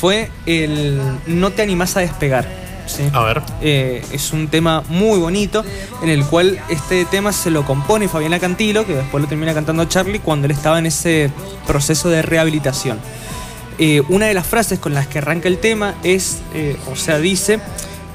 fue 0.00 0.30
el 0.46 1.00
No 1.26 1.50
te 1.50 1.62
animás 1.62 1.96
a 1.96 2.00
despegar. 2.00 2.61
¿Sí? 2.86 3.04
A 3.12 3.20
ver. 3.24 3.42
Eh, 3.60 4.04
es 4.12 4.32
un 4.32 4.48
tema 4.48 4.82
muy 4.88 5.18
bonito 5.18 5.64
en 6.02 6.08
el 6.08 6.24
cual 6.24 6.60
este 6.68 7.04
tema 7.04 7.32
se 7.32 7.50
lo 7.50 7.64
compone 7.64 8.08
Fabiana 8.08 8.38
Cantilo, 8.38 8.86
que 8.86 8.94
después 8.94 9.22
lo 9.22 9.28
termina 9.28 9.54
cantando 9.54 9.84
Charlie 9.86 10.20
cuando 10.20 10.46
él 10.46 10.52
estaba 10.52 10.78
en 10.78 10.86
ese 10.86 11.30
proceso 11.66 12.08
de 12.08 12.22
rehabilitación. 12.22 12.98
Eh, 13.78 14.02
una 14.08 14.26
de 14.26 14.34
las 14.34 14.46
frases 14.46 14.78
con 14.78 14.94
las 14.94 15.06
que 15.06 15.18
arranca 15.18 15.48
el 15.48 15.58
tema 15.58 15.94
es, 16.02 16.38
eh, 16.54 16.76
o 16.90 16.96
sea, 16.96 17.18
dice, 17.18 17.58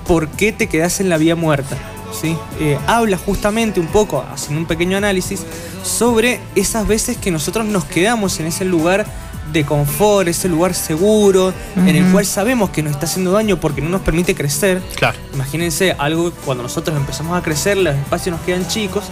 ¿por 0.05 0.29
qué 0.29 0.51
te 0.51 0.67
quedas 0.67 0.99
en 0.99 1.09
la 1.09 1.17
vía 1.17 1.35
muerta? 1.35 1.77
¿Sí? 2.21 2.37
Eh, 2.59 2.77
habla 2.87 3.17
justamente 3.17 3.79
un 3.79 3.87
poco, 3.87 4.23
haciendo 4.31 4.61
un 4.61 4.67
pequeño 4.67 4.97
análisis, 4.97 5.41
sobre 5.83 6.39
esas 6.55 6.87
veces 6.87 7.17
que 7.17 7.31
nosotros 7.31 7.65
nos 7.65 7.85
quedamos 7.85 8.39
en 8.39 8.47
ese 8.47 8.65
lugar 8.65 9.05
de 9.51 9.65
confort, 9.65 10.27
ese 10.27 10.49
lugar 10.49 10.73
seguro, 10.73 11.53
en 11.75 11.87
el 11.95 12.11
cual 12.11 12.25
sabemos 12.25 12.69
que 12.69 12.83
nos 12.83 12.93
está 12.93 13.05
haciendo 13.05 13.31
daño 13.31 13.59
porque 13.59 13.81
no 13.81 13.89
nos 13.89 14.01
permite 14.01 14.35
crecer. 14.35 14.81
Claro. 14.95 15.17
Imagínense 15.33 15.95
algo 15.97 16.31
cuando 16.45 16.63
nosotros 16.63 16.95
empezamos 16.97 17.37
a 17.37 17.41
crecer, 17.41 17.77
los 17.77 17.95
espacios 17.95 18.35
nos 18.35 18.45
quedan 18.45 18.67
chicos 18.67 19.05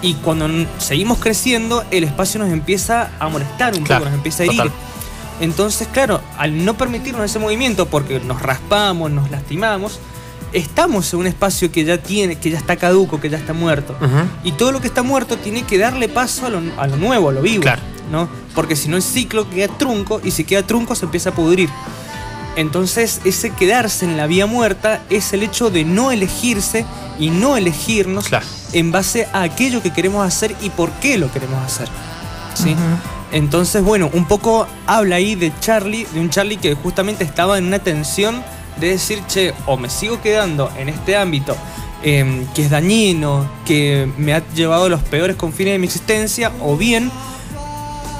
y 0.00 0.14
cuando 0.14 0.48
seguimos 0.78 1.18
creciendo, 1.18 1.84
el 1.90 2.04
espacio 2.04 2.40
nos 2.40 2.50
empieza 2.50 3.10
a 3.18 3.28
molestar 3.28 3.74
un 3.76 3.82
Claro, 3.84 4.00
poco, 4.04 4.10
nos 4.10 4.18
empieza 4.18 4.42
a 4.42 4.46
herir. 4.46 4.58
total. 4.58 4.72
Entonces, 5.40 5.88
claro, 5.92 6.20
al 6.38 6.64
no 6.64 6.74
permitirnos 6.76 7.24
ese 7.24 7.38
movimiento 7.38 7.86
porque 7.86 8.20
nos 8.20 8.40
raspamos, 8.42 9.10
nos 9.10 9.30
lastimamos, 9.30 9.98
estamos 10.52 11.12
en 11.12 11.20
un 11.20 11.26
espacio 11.26 11.72
que 11.72 11.84
ya 11.84 11.98
tiene, 11.98 12.36
que 12.36 12.50
ya 12.50 12.58
está 12.58 12.76
caduco, 12.76 13.20
que 13.20 13.28
ya 13.30 13.38
está 13.38 13.52
muerto. 13.52 13.96
Y 14.44 14.52
todo 14.52 14.70
lo 14.72 14.80
que 14.80 14.86
está 14.86 15.02
muerto 15.02 15.36
tiene 15.38 15.62
que 15.62 15.78
darle 15.78 16.08
paso 16.08 16.46
a 16.46 16.50
lo, 16.50 16.60
a 16.78 16.86
lo 16.86 16.96
nuevo, 16.96 17.30
a 17.30 17.32
lo 17.32 17.42
vivo. 17.42 17.62
Claro. 17.62 17.82
¿No? 18.12 18.28
Porque 18.54 18.76
si 18.76 18.88
no 18.88 18.96
el 18.96 19.02
ciclo 19.02 19.48
queda 19.50 19.66
trunco 19.76 20.20
y 20.22 20.30
si 20.30 20.44
queda 20.44 20.62
trunco 20.64 20.94
se 20.94 21.06
empieza 21.06 21.30
a 21.30 21.34
pudrir. 21.34 21.68
Entonces, 22.54 23.22
ese 23.24 23.50
quedarse 23.50 24.04
en 24.04 24.16
la 24.18 24.26
vía 24.26 24.44
muerta 24.46 25.00
es 25.08 25.32
el 25.32 25.42
hecho 25.42 25.70
de 25.70 25.84
no 25.84 26.12
elegirse 26.12 26.84
y 27.18 27.30
no 27.30 27.56
elegirnos 27.56 28.28
Claro. 28.28 28.44
en 28.74 28.92
base 28.92 29.26
a 29.32 29.42
aquello 29.42 29.82
que 29.82 29.90
queremos 29.92 30.26
hacer 30.26 30.54
y 30.60 30.68
por 30.68 30.90
qué 31.00 31.16
lo 31.16 31.32
queremos 31.32 31.58
hacer. 31.64 31.88
¿sí? 32.54 32.76
Entonces, 33.32 33.82
bueno, 33.82 34.10
un 34.12 34.26
poco 34.26 34.66
habla 34.86 35.16
ahí 35.16 35.34
de 35.34 35.50
Charlie, 35.60 36.06
de 36.12 36.20
un 36.20 36.28
Charlie 36.28 36.58
que 36.58 36.74
justamente 36.74 37.24
estaba 37.24 37.56
en 37.56 37.64
una 37.64 37.78
tensión 37.78 38.42
de 38.78 38.88
decir, 38.90 39.22
che, 39.26 39.54
o 39.64 39.78
me 39.78 39.88
sigo 39.88 40.20
quedando 40.20 40.70
en 40.76 40.90
este 40.90 41.16
ámbito 41.16 41.56
em, 42.02 42.44
que 42.48 42.64
es 42.64 42.70
dañino, 42.70 43.46
que 43.64 44.10
me 44.18 44.34
ha 44.34 44.42
llevado 44.54 44.84
a 44.84 44.88
los 44.90 45.00
peores 45.02 45.36
confines 45.36 45.72
de 45.72 45.78
mi 45.78 45.86
existencia, 45.86 46.52
o 46.60 46.76
bien 46.76 47.10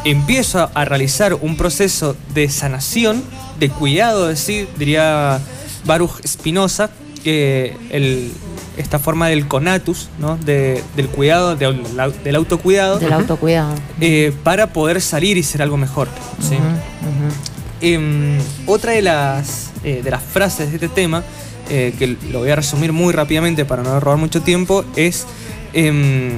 empiezo 0.04 0.70
a, 0.74 0.84
realizar 0.84 1.34
un 1.34 1.56
proceso 1.56 2.16
de 2.34 2.48
sanación, 2.48 3.22
de 3.58 3.68
cuidado, 3.68 4.28
decir, 4.28 4.68
diría 4.76 5.38
Baruch 5.84 6.26
Spinoza, 6.26 6.90
que 7.22 7.76
el- 7.90 8.32
esta 8.76 8.98
forma 8.98 9.28
del 9.28 9.46
conatus, 9.46 10.08
¿no? 10.18 10.36
De- 10.38 10.82
del 10.96 11.08
cuidado, 11.08 11.54
del, 11.56 11.82
del 12.24 12.36
autocuidado, 12.36 12.98
Del 12.98 13.12
autocuidado. 13.12 13.74
eh, 14.00 14.32
para 14.42 14.72
poder 14.72 15.00
salir 15.00 15.36
y 15.36 15.42
ser 15.42 15.62
algo 15.62 15.76
mejor. 15.76 16.08
¿sí? 16.40 16.56
Em, 17.80 18.38
otra 18.66 18.92
de 18.92 19.02
las, 19.02 19.70
eh, 19.84 20.00
de 20.02 20.10
las 20.10 20.22
frases 20.22 20.68
de 20.70 20.76
este 20.76 20.88
tema, 20.88 21.22
eh, 21.68 21.94
que 21.98 22.16
lo 22.30 22.40
voy 22.40 22.50
a 22.50 22.56
resumir 22.56 22.92
muy 22.92 23.12
rápidamente 23.12 23.64
para 23.64 23.82
no 23.82 23.98
robar 24.00 24.18
mucho 24.18 24.40
tiempo, 24.42 24.84
es 24.96 25.26
em, 25.74 26.32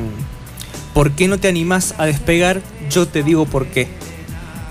¿por 0.94 1.12
qué 1.12 1.28
no 1.28 1.38
te 1.38 1.49
animás 1.49 1.94
a 1.99 2.06
despegar? 2.06 2.62
Yo 2.94 3.08
te 3.08 3.24
digo 3.24 3.44
por 3.44 3.66
qué. 3.66 3.88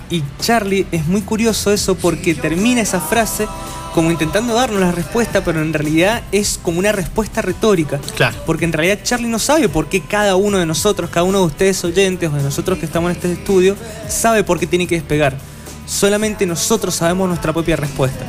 Y 0.10 0.24
Charlie 0.40 0.88
es 0.94 1.08
muy 1.08 1.22
curioso 1.22 1.74
eso 1.74 1.96
porque 1.96 2.34
termina 2.36 2.80
esa 2.80 3.02
frase 3.02 3.48
como 3.94 4.12
intentando 4.12 4.54
darnos 4.54 4.80
la 4.80 4.94
respuesta, 4.94 5.44
pero 5.44 5.62
en 5.62 5.74
realidad 5.74 6.24
es 6.32 6.58
como 6.62 6.80
una 6.80 6.94
respuesta 6.94 7.42
retórica. 7.42 8.00
Claro. 8.16 8.38
Porque 8.46 8.64
en 8.64 8.72
realidad 8.72 9.00
Charlie 9.04 9.28
no 9.28 9.40
sabe 9.40 9.68
por 9.68 9.88
qué 9.88 10.00
cada 10.00 10.38
uno 10.38 10.58
de 10.58 10.66
nosotros, 10.66 11.10
cada 11.10 11.26
uno 11.26 11.40
de 11.40 11.46
ustedes 11.48 11.84
oyentes 11.84 12.30
o 12.32 12.34
de 12.34 12.44
nosotros 12.44 12.80
que 12.80 12.86
estamos 12.86 13.12
en 13.12 13.18
este 13.18 13.34
estudio, 13.34 13.76
sabe 14.08 14.46
por 14.46 14.58
qué 14.58 14.68
tiene 14.68 14.88
que 14.88 14.96
despegar. 14.96 15.38
Solamente 15.86 16.46
nosotros 16.46 16.96
sabemos 16.96 17.28
nuestra 17.28 17.52
propia 17.52 17.76
respuesta. 17.76 18.26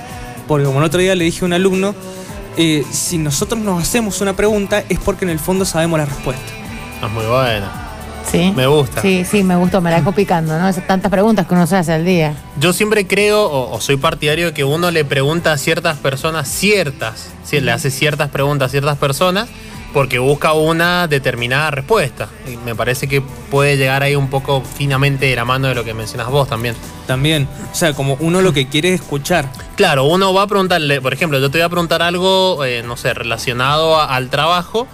Porque 0.48 0.66
como 0.66 0.80
el 0.80 0.84
otro 0.86 1.00
día 1.00 1.14
le 1.14 1.24
dije 1.24 1.44
a 1.44 1.46
un 1.46 1.52
alumno, 1.52 1.94
eh, 2.56 2.84
si 2.90 3.16
nosotros 3.16 3.60
nos 3.60 3.80
hacemos 3.80 4.20
una 4.20 4.34
pregunta 4.34 4.82
es 4.88 4.98
porque 4.98 5.24
en 5.24 5.30
el 5.30 5.38
fondo 5.38 5.64
sabemos 5.64 6.00
la 6.00 6.06
respuesta. 6.06 6.52
Es 7.00 7.10
muy 7.12 7.26
bueno. 7.26 7.84
Sí. 8.31 8.52
Me 8.57 8.66
gusta. 8.66 9.00
Sí, 9.02 9.25
sí, 9.25 9.43
me 9.45 9.57
gustó, 9.57 9.81
me 9.81 9.90
la 9.90 9.97
dejo 9.99 10.12
picando, 10.12 10.59
¿no? 10.59 10.69
Esas 10.69 10.87
tantas 10.87 11.11
preguntas 11.11 11.47
que 11.47 11.54
uno 11.54 11.66
se 11.66 11.76
hace 11.76 11.93
al 11.93 12.04
día. 12.04 12.35
Yo 12.59 12.73
siempre 12.73 13.07
creo 13.07 13.45
o, 13.45 13.75
o 13.76 13.81
soy 13.81 13.97
partidario 13.97 14.47
de 14.47 14.52
que 14.54 14.64
uno 14.64 14.90
le 14.90 15.04
pregunta 15.04 15.52
a 15.52 15.59
ciertas 15.59 15.99
personas 15.99 16.49
ciertas, 16.49 17.31
sí, 17.45 17.61
le 17.61 17.71
hace 17.73 17.90
ciertas 17.90 18.31
preguntas 18.31 18.66
a 18.66 18.71
ciertas 18.71 18.99
personas 18.99 19.49
porque 19.93 20.19
busca 20.19 20.54
una 20.54 21.07
determinada 21.07 21.71
respuesta. 21.71 22.28
Y 22.52 22.57
me 22.57 22.75
parece 22.75 23.07
que 23.07 23.21
puede 23.21 23.76
llegar 23.76 24.02
ahí 24.02 24.16
un 24.16 24.28
poco 24.28 24.61
finamente 24.62 25.26
de 25.26 25.37
la 25.37 25.45
mano 25.45 25.69
de 25.69 25.76
lo 25.76 25.85
que 25.85 25.95
mencionas 25.95 26.28
vos 26.31 26.49
también. 26.49 26.75
También, 27.07 27.47
o 27.71 27.75
sea, 27.76 27.93
como 27.93 28.16
uno 28.19 28.40
lo 28.43 28.52
que 28.52 28.66
quiere 28.69 28.93
es 28.93 29.00
escuchar. 29.02 29.49
Claro, 29.76 30.04
uno 30.07 30.35
va 30.35 30.43
a 30.43 30.47
preguntarle, 30.49 31.00
por 31.00 31.12
ejemplo, 31.12 31.38
yo 31.38 31.49
te 31.49 31.59
voy 31.59 31.64
a 31.64 31.69
preguntar 31.69 32.02
algo, 32.02 32.64
eh, 32.64 32.83
no 32.85 32.97
sé, 32.97 33.14
relacionado 33.14 33.97
a- 34.00 34.07
al 34.16 34.31
trabajo. 34.31 34.88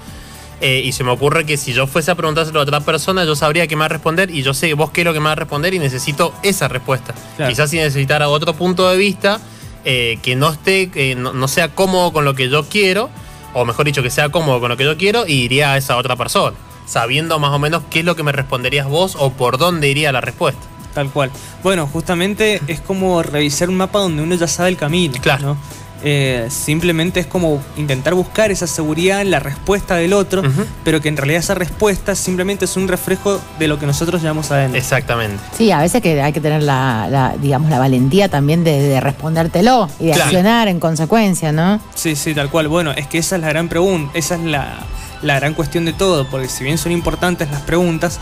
Eh, 0.60 0.82
y 0.84 0.92
se 0.92 1.04
me 1.04 1.10
ocurre 1.10 1.46
que 1.46 1.56
si 1.56 1.72
yo 1.72 1.86
fuese 1.86 2.10
a 2.10 2.14
preguntárselo 2.14 2.60
a 2.60 2.62
otra 2.62 2.80
persona, 2.80 3.24
yo 3.24 3.34
sabría 3.34 3.66
qué 3.66 3.76
me 3.76 3.80
va 3.80 3.86
a 3.86 3.88
responder 3.88 4.30
y 4.30 4.42
yo 4.42 4.52
sé 4.52 4.74
vos 4.74 4.90
qué 4.90 5.00
es 5.00 5.04
lo 5.06 5.12
que 5.12 5.20
me 5.20 5.26
va 5.26 5.32
a 5.32 5.36
responder 5.36 5.72
y 5.72 5.78
necesito 5.78 6.34
esa 6.42 6.68
respuesta. 6.68 7.14
Claro. 7.36 7.50
Quizás 7.50 7.70
si 7.70 7.76
necesitara 7.78 8.28
otro 8.28 8.54
punto 8.54 8.88
de 8.90 8.96
vista 8.96 9.40
eh, 9.84 10.18
que 10.22 10.36
no 10.36 10.50
esté, 10.50 10.90
que 10.90 11.14
no, 11.14 11.32
no 11.32 11.48
sea 11.48 11.68
cómodo 11.68 12.12
con 12.12 12.26
lo 12.26 12.34
que 12.34 12.50
yo 12.50 12.64
quiero, 12.64 13.08
o 13.54 13.64
mejor 13.64 13.86
dicho, 13.86 14.02
que 14.02 14.10
sea 14.10 14.28
cómodo 14.28 14.60
con 14.60 14.68
lo 14.68 14.76
que 14.76 14.84
yo 14.84 14.96
quiero, 14.96 15.26
y 15.26 15.34
iría 15.34 15.72
a 15.72 15.78
esa 15.78 15.96
otra 15.96 16.16
persona, 16.16 16.56
sabiendo 16.86 17.38
más 17.38 17.52
o 17.52 17.58
menos 17.58 17.82
qué 17.90 18.00
es 18.00 18.04
lo 18.04 18.14
que 18.14 18.22
me 18.22 18.32
responderías 18.32 18.86
vos 18.86 19.16
o 19.18 19.32
por 19.32 19.56
dónde 19.56 19.88
iría 19.88 20.12
la 20.12 20.20
respuesta. 20.20 20.60
Tal 20.94 21.10
cual. 21.10 21.30
Bueno, 21.62 21.86
justamente 21.86 22.60
es 22.66 22.80
como 22.80 23.22
revisar 23.22 23.68
un 23.68 23.76
mapa 23.76 24.00
donde 24.00 24.22
uno 24.22 24.34
ya 24.34 24.48
sabe 24.48 24.70
el 24.70 24.76
camino. 24.76 25.14
Claro. 25.20 25.46
¿no? 25.46 25.56
Eh, 26.02 26.46
simplemente 26.50 27.20
es 27.20 27.26
como 27.26 27.60
intentar 27.76 28.14
buscar 28.14 28.50
esa 28.50 28.66
seguridad 28.66 29.20
en 29.20 29.30
la 29.30 29.38
respuesta 29.38 29.96
del 29.96 30.12
otro, 30.14 30.42
pero 30.82 31.00
que 31.00 31.08
en 31.08 31.16
realidad 31.16 31.40
esa 31.40 31.54
respuesta 31.54 32.14
simplemente 32.14 32.64
es 32.64 32.76
un 32.76 32.88
reflejo 32.88 33.38
de 33.58 33.68
lo 33.68 33.78
que 33.78 33.86
nosotros 33.86 34.22
llevamos 34.22 34.50
adentro. 34.50 34.78
Exactamente. 34.78 35.42
Sí, 35.56 35.70
a 35.70 35.78
veces 35.80 36.00
que 36.00 36.20
hay 36.22 36.32
que 36.32 36.40
tener 36.40 36.62
la, 36.62 37.06
la, 37.10 37.34
digamos, 37.40 37.70
la 37.70 37.78
valentía 37.78 38.28
también 38.28 38.64
de, 38.64 38.80
de 38.80 39.00
respondértelo 39.00 39.88
y 39.98 40.06
de 40.06 40.12
Claro. 40.12 40.24
accionar 40.24 40.68
en 40.68 40.80
consecuencia, 40.80 41.52
¿no? 41.52 41.80
Sí, 41.94 42.16
sí, 42.16 42.34
tal 42.34 42.48
cual. 42.50 42.68
Bueno, 42.68 42.92
es 42.92 43.06
que 43.06 43.18
esa 43.18 43.36
es 43.36 43.42
la 43.42 43.48
gran 43.48 43.68
pregunta, 43.68 44.10
esa 44.16 44.36
es 44.36 44.40
la, 44.42 44.78
la 45.22 45.38
gran 45.38 45.52
cuestión 45.54 45.84
de 45.84 45.92
todo, 45.92 46.26
porque 46.30 46.48
si 46.48 46.64
bien 46.64 46.78
son 46.78 46.92
importantes 46.92 47.50
las 47.50 47.60
preguntas, 47.60 48.18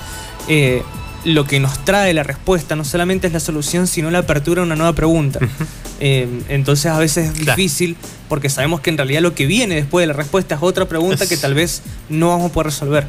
eh, 0.49 0.83
lo 1.25 1.45
que 1.45 1.61
nos 1.61 1.85
trae 1.85 2.15
la 2.15 2.23
respuesta 2.23 2.77
no 2.77 2.85
solamente 2.85 3.27
es 3.27 3.33
la 3.33 3.41
solución, 3.41 3.87
sino 3.87 4.11
la 4.11 4.19
apertura 4.21 4.63
a 4.63 4.65
una 4.65 4.77
nueva 4.77 4.93
pregunta. 4.95 5.41
Eh, 6.01 6.29
entonces 6.49 6.87
a 6.87 6.99
veces 6.99 7.31
es 7.33 7.39
Claro. 7.41 7.57
difícil 7.57 7.97
porque 8.29 8.49
sabemos 8.49 8.81
que 8.81 8.91
en 8.91 8.97
realidad 8.99 9.21
lo 9.21 9.35
que 9.35 9.47
viene 9.47 9.75
después 9.75 10.03
de 10.05 10.07
la 10.07 10.13
respuesta 10.13 10.55
es 10.55 10.63
otra 10.63 10.85
pregunta 10.87 11.25
Es- 11.25 11.31
que 11.31 11.37
tal 11.37 11.55
vez 11.55 11.83
no 12.09 12.29
vamos 12.29 12.51
a 12.51 12.55
poder 12.55 12.67
resolver. 12.67 13.07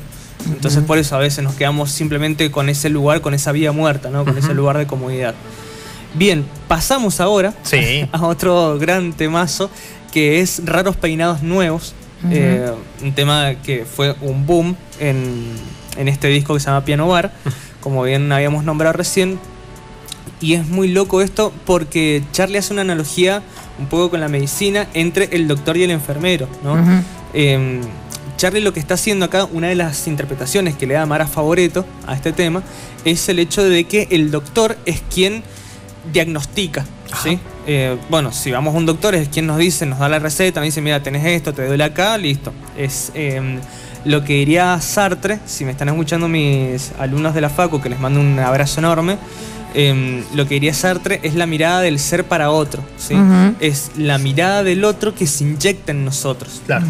Entonces 0.48 0.84
por 0.84 0.98
eso 0.98 1.16
a 1.16 1.20
veces 1.20 1.44
nos 1.44 1.54
quedamos 1.56 1.92
simplemente 1.92 2.50
con 2.50 2.68
ese 2.70 2.90
lugar, 2.90 3.22
con 3.22 3.34
esa 3.34 3.52
vía 3.52 3.72
muerta, 3.72 4.10
¿no? 4.10 4.26
con 4.26 4.38
ese 4.38 4.54
lugar 4.54 4.78
de 4.78 4.88
comodidad. 4.88 5.36
Bien, 6.16 6.46
pasamos 6.68 7.20
ahora 7.20 7.54
Sí. 7.64 8.08
a 8.12 8.26
otro 8.26 8.78
gran 8.80 9.14
temazo 9.14 9.70
que 10.12 10.40
es 10.42 10.62
Raros 10.66 10.96
Peinados 10.96 11.44
Nuevos. 11.44 11.94
Eh, 12.32 12.70
un 13.04 13.14
tema 13.14 13.54
que 13.64 13.86
fue 13.86 14.16
un 14.22 14.46
boom 14.48 14.76
en, 15.00 15.52
en 15.98 16.08
este 16.08 16.28
disco 16.30 16.54
que 16.56 16.60
se 16.60 16.66
llama 16.66 16.84
Piano 16.84 17.08
Bar, 17.08 17.32
como 17.82 18.04
bien 18.04 18.32
habíamos 18.32 18.64
nombrado 18.64 18.94
recién. 18.94 19.40
Y 20.42 20.54
es 20.54 20.68
muy 20.68 20.88
loco 20.88 21.22
esto 21.22 21.52
porque 21.66 22.24
Charlie 22.32 22.60
hace 22.60 22.72
una 22.72 22.84
analogía 22.84 23.42
un 23.78 23.88
poco 23.88 24.12
con 24.12 24.20
la 24.20 24.28
medicina 24.28 24.88
entre 24.94 25.30
el 25.32 25.48
doctor 25.48 25.76
y 25.78 25.84
el 25.84 25.92
enfermero. 25.92 26.48
¿no? 26.64 26.78
Eh, 27.34 27.82
Charlie 28.38 28.62
lo 28.62 28.72
que 28.72 28.80
está 28.80 28.94
haciendo 28.94 29.26
acá, 29.26 29.46
una 29.52 29.68
de 29.68 29.76
las 29.76 30.08
interpretaciones 30.08 30.76
que 30.76 30.88
le 30.88 30.94
da 30.94 31.06
Mara 31.06 31.28
Favoreto 31.28 31.86
a 32.08 32.16
este 32.16 32.32
tema, 32.32 32.64
es 33.04 33.28
el 33.28 33.38
hecho 33.40 33.64
de 33.64 33.84
que 33.84 34.08
el 34.12 34.32
doctor 34.32 34.78
es 34.86 35.02
quien 35.14 35.44
diagnostica. 36.14 36.86
¿sí? 37.22 37.38
Eh, 37.68 37.98
bueno, 38.10 38.32
si 38.32 38.52
vamos 38.52 38.74
a 38.74 38.78
un 38.78 38.86
doctor 38.86 39.14
es 39.16 39.28
quien 39.28 39.46
nos 39.46 39.58
dice, 39.58 39.86
nos 39.86 40.00
da 40.00 40.08
la 40.08 40.20
receta, 40.20 40.62
nos 40.62 40.68
dice, 40.68 40.82
mira, 40.82 41.04
tenés 41.04 41.26
esto, 41.26 41.54
te 41.54 41.68
duele 41.68 41.84
acá, 41.84 42.18
listo. 42.18 42.54
Es 42.78 43.12
eh, 43.14 43.60
lo 44.06 44.24
que 44.24 44.34
diría 44.34 44.80
Sartre, 44.82 45.40
si 45.46 45.66
me 45.66 45.72
están 45.72 45.90
escuchando 45.90 46.28
mis 46.28 46.92
alumnos 47.00 47.34
de 47.34 47.42
la 47.42 47.50
FACU, 47.50 47.82
que 47.82 47.90
les 47.90 48.00
mando 48.00 48.20
un 48.20 48.40
abrazo 48.40 48.80
enorme, 48.80 49.18
eh, 49.76 50.24
lo 50.34 50.48
que 50.48 50.56
diría 50.56 50.74
Sartre 50.74 51.20
es 51.24 51.36
la 51.36 51.46
mirada 51.46 51.82
del 51.82 52.00
ser 52.00 52.26
para 52.26 52.52
otro. 52.52 52.84
¿sí? 52.98 53.16
Es 53.60 53.92
la 53.98 54.18
mirada 54.18 54.64
del 54.64 54.84
otro 54.84 55.14
que 55.14 55.28
se 55.28 55.44
inyecta 55.44 55.92
en 55.92 56.06
nosotros. 56.06 56.62
Claro. 56.66 56.86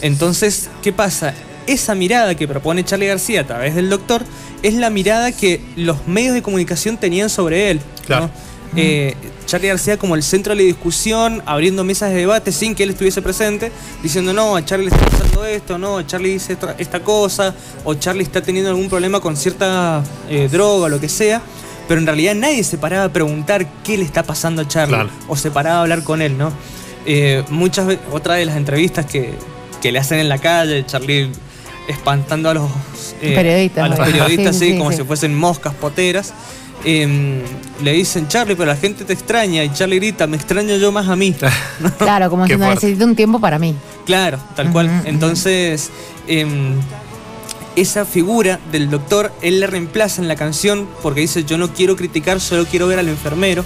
Entonces, 0.00 0.70
¿qué 0.82 0.92
pasa? 0.92 1.34
Esa 1.66 1.94
mirada 1.94 2.34
que 2.34 2.46
propone 2.46 2.84
Charlie 2.84 3.08
García 3.08 3.42
a 3.42 3.44
través 3.44 3.74
del 3.74 3.90
doctor 3.90 4.24
es 4.62 4.74
la 4.74 4.90
mirada 4.90 5.32
que 5.32 5.60
los 5.76 6.06
medios 6.06 6.34
de 6.34 6.42
comunicación 6.42 6.96
tenían 6.96 7.28
sobre 7.28 7.70
él. 7.70 7.80
¿no? 8.08 8.30
Eh, 8.74 9.14
Charlie 9.46 9.68
García 9.68 9.96
como 9.96 10.16
el 10.16 10.22
centro 10.22 10.54
de 10.54 10.62
la 10.62 10.66
discusión, 10.66 11.42
abriendo 11.46 11.84
mesas 11.84 12.10
de 12.10 12.16
debate 12.16 12.50
sin 12.52 12.74
que 12.74 12.82
él 12.82 12.90
estuviese 12.90 13.22
presente, 13.22 13.70
diciendo, 14.02 14.32
no, 14.32 14.56
a 14.56 14.64
Charlie 14.64 14.86
le 14.90 14.94
está 14.96 15.06
pasando 15.08 15.44
esto, 15.44 15.78
no, 15.78 15.98
a 15.98 16.06
Charlie 16.06 16.30
dice 16.32 16.54
esta, 16.54 16.74
esta 16.78 17.00
cosa, 17.00 17.54
o 17.84 17.94
Charlie 17.94 18.24
está 18.24 18.42
teniendo 18.42 18.70
algún 18.70 18.88
problema 18.88 19.20
con 19.20 19.36
cierta 19.36 20.02
eh, 20.28 20.48
droga 20.50 20.86
o 20.86 20.88
lo 20.88 21.00
que 21.00 21.08
sea. 21.08 21.40
Pero 21.88 22.00
en 22.00 22.06
realidad 22.06 22.34
nadie 22.34 22.64
se 22.64 22.78
paraba 22.78 23.04
a 23.04 23.08
preguntar 23.12 23.64
qué 23.84 23.96
le 23.96 24.02
está 24.04 24.24
pasando 24.24 24.62
a 24.62 24.68
Charlie, 24.68 24.94
Claro. 24.96 25.10
o 25.28 25.36
se 25.36 25.52
paraba 25.52 25.78
a 25.78 25.82
hablar 25.82 26.02
con 26.02 26.20
él, 26.20 26.36
¿no? 26.36 26.52
Eh, 27.06 27.44
muchas 27.48 27.86
veces, 27.86 28.04
otra 28.10 28.34
de 28.34 28.44
las 28.44 28.56
entrevistas 28.56 29.06
que, 29.06 29.32
que 29.80 29.92
le 29.92 30.00
hacen 30.00 30.18
en 30.18 30.28
la 30.28 30.38
calle, 30.38 30.84
Charlie 30.84 31.30
espantando 31.86 32.50
a 32.50 32.54
los 32.54 32.68
eh, 33.22 33.32
Periodistas, 33.36 33.84
a 33.84 33.88
los 33.88 33.98
¿no? 34.00 34.04
periodistas, 34.04 34.56
Sí, 34.56 34.64
sí, 34.66 34.72
sí, 34.72 34.78
como 34.78 34.90
sí. 34.90 34.96
si 34.96 35.04
fuesen 35.04 35.36
moscas 35.36 35.72
poteras. 35.74 36.32
Eh, 36.84 37.42
le 37.82 37.92
dicen, 37.92 38.28
Charlie, 38.28 38.54
pero 38.54 38.66
la 38.66 38.76
gente 38.76 39.04
te 39.04 39.12
extraña. 39.12 39.64
Y 39.64 39.72
Charlie 39.72 39.96
grita, 39.96 40.26
me 40.26 40.36
extraño 40.36 40.76
yo 40.76 40.92
más 40.92 41.08
a 41.08 41.16
mí. 41.16 41.34
Claro, 41.98 42.30
como 42.30 42.46
si 42.46 42.56
no 42.56 42.68
necesito 42.68 43.04
un 43.04 43.16
tiempo 43.16 43.40
para 43.40 43.58
mí. 43.58 43.74
claro, 44.04 44.38
tal 44.54 44.70
cual. 44.70 45.02
Entonces, 45.04 45.90
em, 46.26 46.74
esa 47.76 48.04
figura 48.04 48.58
del 48.72 48.88
doctor, 48.88 49.32
él 49.42 49.60
le 49.60 49.66
reemplaza 49.66 50.22
en 50.22 50.28
la 50.28 50.36
canción 50.36 50.88
porque 51.02 51.20
dice, 51.20 51.44
yo 51.44 51.58
no 51.58 51.72
quiero 51.72 51.94
criticar, 51.94 52.40
solo 52.40 52.64
quiero 52.64 52.86
ver 52.86 52.98
al 52.98 53.08
enfermero. 53.08 53.64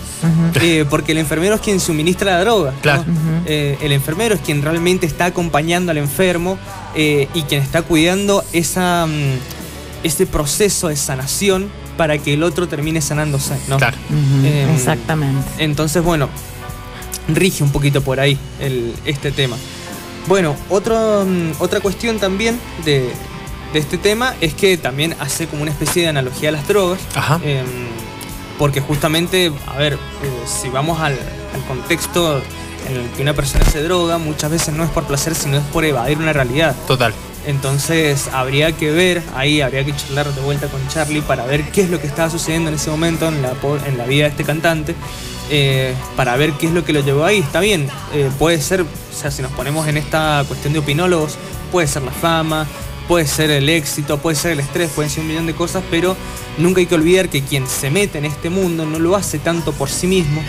Eh, 0.61 0.85
porque 0.91 1.13
el 1.13 1.19
enfermero 1.19 1.55
es 1.55 1.61
quien 1.61 1.79
suministra 1.79 2.33
la 2.33 2.41
droga. 2.41 2.73
¿no? 2.73 2.81
Claro. 2.81 3.05
Eh, 3.47 3.79
el 3.81 3.93
enfermero 3.93 4.35
es 4.35 4.41
quien 4.41 4.63
realmente 4.63 5.07
está 5.07 5.27
acompañando 5.27 5.93
al 5.93 5.99
enfermo 5.99 6.59
eh, 6.95 7.29
y 7.35 7.43
quien 7.43 7.63
está 7.63 7.83
cuidando 7.83 8.45
esa, 8.53 9.07
mm, 9.07 10.03
ese 10.03 10.27
proceso 10.27 10.89
de 10.89 10.97
sanación 10.97 11.71
para 11.97 12.19
que 12.19 12.35
el 12.35 12.43
otro 12.43 12.69
termine 12.69 13.01
sanándose. 13.01 13.55
¿no? 13.69 13.77
Claro. 13.79 13.97
Em, 14.45 14.71
Exactamente. 14.71 15.43
Entonces, 15.59 16.03
bueno, 16.03 16.29
rige 17.29 17.63
un 17.63 17.71
poquito 17.71 18.03
por 18.03 18.21
ahí 18.21 18.39
el- 18.59 18.95
este 19.05 19.31
tema. 19.33 19.57
Bueno, 20.27 20.55
otro, 20.69 21.25
mm, 21.27 21.53
otra 21.63 21.81
cuestión 21.81 22.19
también 22.19 22.59
de, 22.85 23.11
de 23.73 23.79
este 23.79 23.99
tema 23.99 24.35
es 24.41 24.55
que 24.55 24.77
también 24.77 25.15
hace 25.21 25.47
como 25.47 25.63
una 25.63 25.71
especie 25.71 26.03
de 26.03 26.09
analogía 26.09 26.49
a 26.51 26.53
las 26.53 26.67
drogas. 26.69 27.01
Ajá. 27.15 27.41
Em, 27.45 27.65
porque 28.59 28.81
justamente, 28.81 29.51
a 29.67 29.77
ver, 29.79 29.95
eh, 29.95 29.99
si 30.47 30.69
vamos 30.69 31.01
al, 31.01 31.13
al 31.13 31.65
contexto 31.67 32.43
en 32.89 32.97
el 32.97 33.09
que 33.11 33.23
una 33.23 33.33
persona 33.35 33.65
se 33.65 33.83
droga, 33.83 34.19
muchas 34.19 34.51
veces 34.51 34.75
no 34.75 34.85
es 34.85 34.91
por 34.91 35.05
placer, 35.05 35.35
sino 35.35 35.57
es 35.57 35.63
por 35.73 35.85
evadir 35.85 36.19
una 36.19 36.33
realidad. 36.33 36.75
Total. 36.87 37.15
Entonces 37.47 38.29
habría 38.33 38.73
que 38.73 38.91
ver, 38.91 39.23
ahí 39.35 39.61
habría 39.61 39.85
que 39.85 39.95
charlar 39.97 40.33
de 40.35 40.41
vuelta 40.43 40.69
con 40.69 40.87
Charlie 40.89 41.23
para 41.23 41.47
ver 41.47 41.71
qué 41.71 41.83
es 41.83 41.91
lo 41.91 42.01
que 42.01 42.07
estaba 42.07 42.29
sucediendo 42.29 42.69
en 42.69 42.77
ese 42.77 42.91
momento 42.91 43.29
en 43.29 43.43
la, 43.43 44.05
vida 44.05 44.25
de 44.25 44.31
este 44.31 44.45
cantante, 44.45 44.95
eh, 45.51 45.95
para 46.17 46.37
ver 46.37 46.53
qué 46.53 46.67
es 46.67 46.73
lo 46.73 46.85
que 46.85 46.93
lo 46.93 47.01
llevó 47.01 47.25
ahí. 47.25 47.39
Está 47.39 47.61
bien, 47.61 47.89
eh, 48.13 48.31
puede 48.39 48.61
ser, 48.61 48.83
o 48.83 48.87
sea, 49.15 49.31
si 49.31 49.43
nos 49.43 49.53
ponemos 49.53 49.89
en 49.89 49.97
esta 49.97 50.45
cuestión 50.47 50.73
de 50.73 50.81
opinólogos, 50.81 51.37
puede 51.73 51.87
ser 51.87 52.03
la 52.03 52.13
fama, 52.13 52.67
puede 53.09 53.27
ser 53.27 53.51
el 53.51 53.69
éxito, 53.69 54.19
puede 54.19 54.37
ser 54.37 54.53
el 54.53 54.61
estrés, 54.61 54.91
pueden 54.91 55.11
ser 55.11 55.23
un 55.23 55.29
millón 55.29 55.47
de 55.47 55.55
cosas, 55.55 55.83
pero 55.91 56.17
nunca 56.59 56.81
hay 56.81 56.87
que 56.87 56.95
olvidar 56.95 57.29
que 57.29 57.43
quien 57.43 57.67
se 57.67 57.91
mete 57.91 58.19
en 58.19 58.27
este 58.27 58.51
mundo 58.51 58.85
no 58.85 58.99
lo 58.99 59.17
hace 59.17 59.39
tanto 59.39 59.73
por 59.73 59.89
sí 59.89 60.07
mismo, 60.07 60.43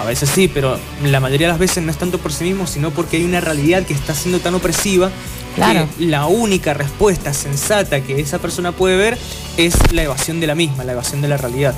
a 0.00 0.04
veces 0.04 0.28
sí, 0.28 0.48
pero 0.52 0.78
la 1.04 1.20
mayoría 1.20 1.46
de 1.46 1.52
las 1.52 1.58
veces 1.60 1.82
no 1.82 1.90
es 1.90 1.96
tanto 1.98 2.18
por 2.18 2.32
sí 2.32 2.44
mismo, 2.44 2.66
sino 2.66 2.90
porque 2.90 3.16
hay 3.16 3.24
una 3.24 3.40
realidad 3.40 3.82
que 3.84 3.94
está 3.94 4.14
siendo 4.14 4.40
tan 4.40 4.54
opresiva 4.54 5.10
Claro. 5.54 5.88
que 5.96 6.04
la 6.04 6.26
única 6.26 6.74
respuesta 6.74 7.32
sensata 7.32 8.02
que 8.02 8.20
esa 8.20 8.38
persona 8.38 8.72
puede 8.72 8.98
ver 8.98 9.16
es 9.56 9.74
la 9.92 10.02
evasión 10.02 10.38
de 10.38 10.46
la 10.46 10.54
misma, 10.54 10.84
la 10.84 10.92
evasión 10.92 11.22
de 11.22 11.28
la 11.28 11.38
realidad. 11.38 11.72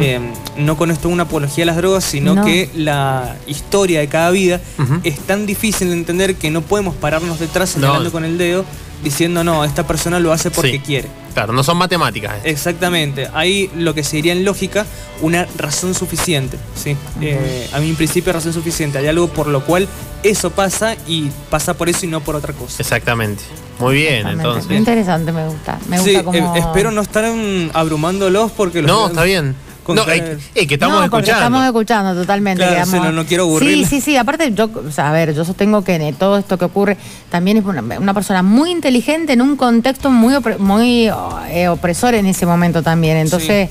Eh, 0.00 0.18
no 0.56 0.76
con 0.76 0.90
esto 0.90 1.08
una 1.08 1.22
apología 1.22 1.62
a 1.62 1.66
las 1.68 1.76
drogas, 1.76 2.02
sino 2.02 2.34
No. 2.34 2.44
que 2.44 2.68
la 2.74 3.36
historia 3.46 4.00
de 4.00 4.08
cada 4.08 4.30
vida 4.32 4.60
es 5.04 5.20
tan 5.20 5.46
difícil 5.46 5.86
de 5.90 5.94
entender 5.94 6.34
que 6.34 6.50
no 6.50 6.62
podemos 6.62 6.96
pararnos 6.96 7.38
detrás 7.38 7.70
señalando 7.70 8.10
con 8.10 8.24
el 8.24 8.38
dedo 8.38 8.64
diciendo 9.02 9.42
no, 9.44 9.64
esta 9.64 9.86
persona 9.86 10.18
lo 10.20 10.32
hace 10.32 10.50
porque 10.50 10.72
Sí. 10.72 10.78
quiere. 10.80 11.08
Claro, 11.34 11.52
no 11.54 11.62
son 11.64 11.78
matemáticas. 11.78 12.34
eh. 12.44 12.50
Exactamente, 12.50 13.28
hay 13.32 13.70
lo 13.74 13.94
que 13.94 14.04
se 14.04 14.16
diría 14.16 14.32
en 14.32 14.44
lógica 14.44 14.84
una 15.22 15.46
razón 15.56 15.94
suficiente. 15.94 16.58
¿sí? 16.74 16.94
Eh, 17.20 17.68
a 17.72 17.78
mí 17.80 17.88
en 17.88 17.96
principio 17.96 18.32
razón 18.32 18.52
suficiente, 18.52 18.98
hay 18.98 19.06
algo 19.08 19.28
por 19.28 19.46
lo 19.46 19.64
cual 19.64 19.88
eso 20.22 20.50
pasa 20.50 20.94
y 21.06 21.30
pasa 21.50 21.74
por 21.74 21.88
eso 21.88 22.04
y 22.06 22.08
no 22.08 22.20
por 22.20 22.36
otra 22.36 22.52
cosa. 22.52 22.76
Exactamente. 22.80 23.42
Muy 23.78 23.94
bien, 23.96 24.28
entonces. 24.28 24.66
Muy 24.66 24.76
interesante, 24.76 25.32
me 25.32 25.48
gusta. 25.48 25.78
Me 25.88 25.98
Sí, 25.98 26.14
gusta 26.14 26.22
como... 26.24 26.54
eh, 26.56 26.58
espero 26.58 26.90
no 26.90 27.00
estar 27.00 27.24
abrumándolos 27.72 28.52
porque 28.52 28.82
los 28.82 28.90
No, 28.90 29.06
está 29.08 29.24
bien. 29.24 29.56
Con 29.82 29.96
No, 29.96 30.02
es 30.08 30.22
que 30.68 30.74
estamos 30.74 30.98
no, 30.98 31.04
escuchando. 31.04 31.32
Estamos 31.32 31.64
escuchando 31.66 32.14
totalmente. 32.20 32.58
Claro, 32.58 32.72
digamos. 32.72 32.94
sí, 32.94 33.00
no- 33.00 33.12
no 33.12 33.26
quiero 33.26 33.42
aburrirla. 33.44 33.88
Sí, 33.88 33.96
sí, 33.96 34.00
sí. 34.00 34.16
Aparte, 34.16 34.52
yo, 34.54 34.70
o 34.86 34.90
sea, 34.92 35.10
a 35.10 35.12
ver, 35.12 35.34
yo 35.34 35.44
sostengo 35.44 35.82
que 35.82 35.94
en 35.96 36.14
todo 36.14 36.38
esto 36.38 36.56
que 36.58 36.64
ocurre 36.66 36.96
también 37.30 37.56
es 37.56 37.64
una, 37.64 37.82
una 37.98 38.14
persona 38.14 38.42
muy 38.42 38.70
inteligente 38.70 39.32
en 39.32 39.42
un 39.42 39.56
contexto 39.56 40.10
muy, 40.10 40.34
opre- 40.34 40.58
muy 40.58 41.10
eh, 41.50 41.68
opresor 41.68 42.14
en 42.14 42.26
ese 42.26 42.46
momento 42.46 42.82
también. 42.82 43.16
Entonces, 43.16 43.68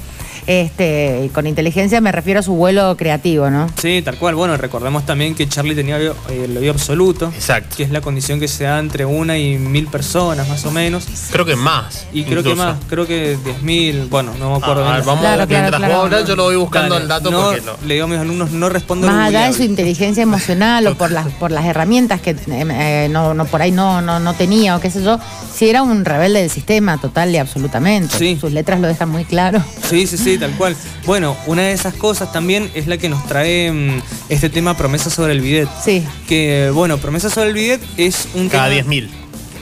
este, 0.60 1.24
y 1.26 1.30
con 1.30 1.48
inteligencia 1.48 2.02
me 2.02 2.12
refiero 2.12 2.40
a 2.42 2.44
su 2.44 2.54
vuelo 2.54 2.96
creativo, 2.98 3.50
¿no? 3.50 3.68
Sí, 3.82 4.02
tal 4.04 4.18
cual. 4.18 4.36
Bueno, 4.36 4.58
recordemos 4.58 5.06
también 5.06 5.34
que 5.36 5.48
Charlie 5.48 5.76
tenía 5.76 5.98
eh, 6.00 6.12
el 6.44 6.58
oído 6.58 6.74
absoluto, 6.74 7.32
Exacto. 7.34 7.76
que 7.78 7.84
es 7.84 7.90
la 7.92 8.02
condición 8.02 8.40
que 8.40 8.48
se 8.48 8.66
da 8.66 8.80
entre 8.80 9.06
una 9.06 9.38
y 9.38 9.58
mil 9.58 9.88
personas 9.88 10.48
más 10.50 10.66
o 10.66 10.72
menos. 10.72 11.06
Creo 11.32 11.46
que 11.46 11.56
más. 11.56 12.06
Y 12.14 12.24
creo 12.24 12.44
que 12.44 12.56
más, 12.56 12.76
creo 12.90 13.08
que 13.08 13.38
10.000, 13.38 14.10
bueno, 14.10 14.34
no 14.38 14.52
me 14.52 14.58
acuerdo. 14.58 14.84
Ah, 14.86 14.90
a 14.90 14.96
ver, 14.96 15.04
bien. 15.04 15.06
vamos, 15.08 15.22
Claro, 15.22 15.48
claro, 15.48 15.62
mientras 15.62 15.80
claro. 15.80 15.94
vos 15.96 16.04
hablas, 16.06 16.28
yo 16.28 16.36
lo 16.36 16.44
voy 16.44 16.56
buscando 16.56 16.96
Dale, 16.96 17.04
el 17.04 17.08
dato 17.10 17.32
no, 17.32 17.42
porque 17.44 17.62
lo- 17.62 17.78
Le 17.88 17.94
digo 17.94 18.06
a 18.06 18.10
mis 18.10 18.20
alumnos, 18.20 18.52
no 18.52 18.70
respondo 18.70 19.08
Más 19.08 19.30
allá 19.30 19.48
de 19.48 19.54
su 19.54 19.64
inteligencia 19.64 20.24
emocional 20.24 20.86
o 20.88 20.96
por 20.96 21.12
las 21.12 21.28
por 21.34 21.52
las 21.52 21.66
herramientas 21.66 22.20
que 22.22 22.36
eh, 22.48 23.08
no, 23.12 23.34
no 23.34 23.46
por 23.46 23.62
ahí 23.62 23.72
no, 23.72 24.02
no, 24.02 24.20
no 24.20 24.34
tenía 24.34 24.76
o 24.76 24.80
qué 24.82 24.90
sé 24.90 25.04
yo, 25.04 25.20
sí 25.54 25.70
era 25.70 25.82
un 25.84 26.04
rebelde 26.06 26.42
del 26.42 26.50
sistema 26.50 26.98
total 27.00 27.32
y 27.34 27.38
absolutamente. 27.38 28.18
Sí. 28.18 28.38
Sus 28.40 28.52
letras 28.52 28.80
lo 28.80 28.88
dejan 28.88 29.10
muy 29.10 29.24
claro. 29.26 29.64
Sí, 29.90 30.08
sí, 30.08 30.18
sí, 30.18 30.38
tal 30.42 30.52
cual. 30.58 30.76
Bueno, 31.06 31.38
una 31.46 31.62
de 31.62 31.72
esas 31.72 31.94
cosas 31.94 32.34
también 32.34 32.70
es 32.74 32.88
la 32.88 32.98
que 32.98 33.08
nos 33.08 33.26
trae 33.28 33.72
mm, 33.72 34.02
este 34.30 34.50
tema 34.50 34.76
Promesa 34.76 35.10
sobre 35.10 35.34
el 35.34 35.42
bidet. 35.42 35.70
Sí. 35.84 36.04
Que, 36.28 36.72
bueno, 36.74 36.98
Promesa 36.98 37.30
sobre 37.30 37.50
el 37.50 37.54
bidet 37.54 37.82
es 37.98 38.28
un 38.34 38.50
cada 38.50 38.70
tema... 38.70 38.90
10.000. 38.90 39.10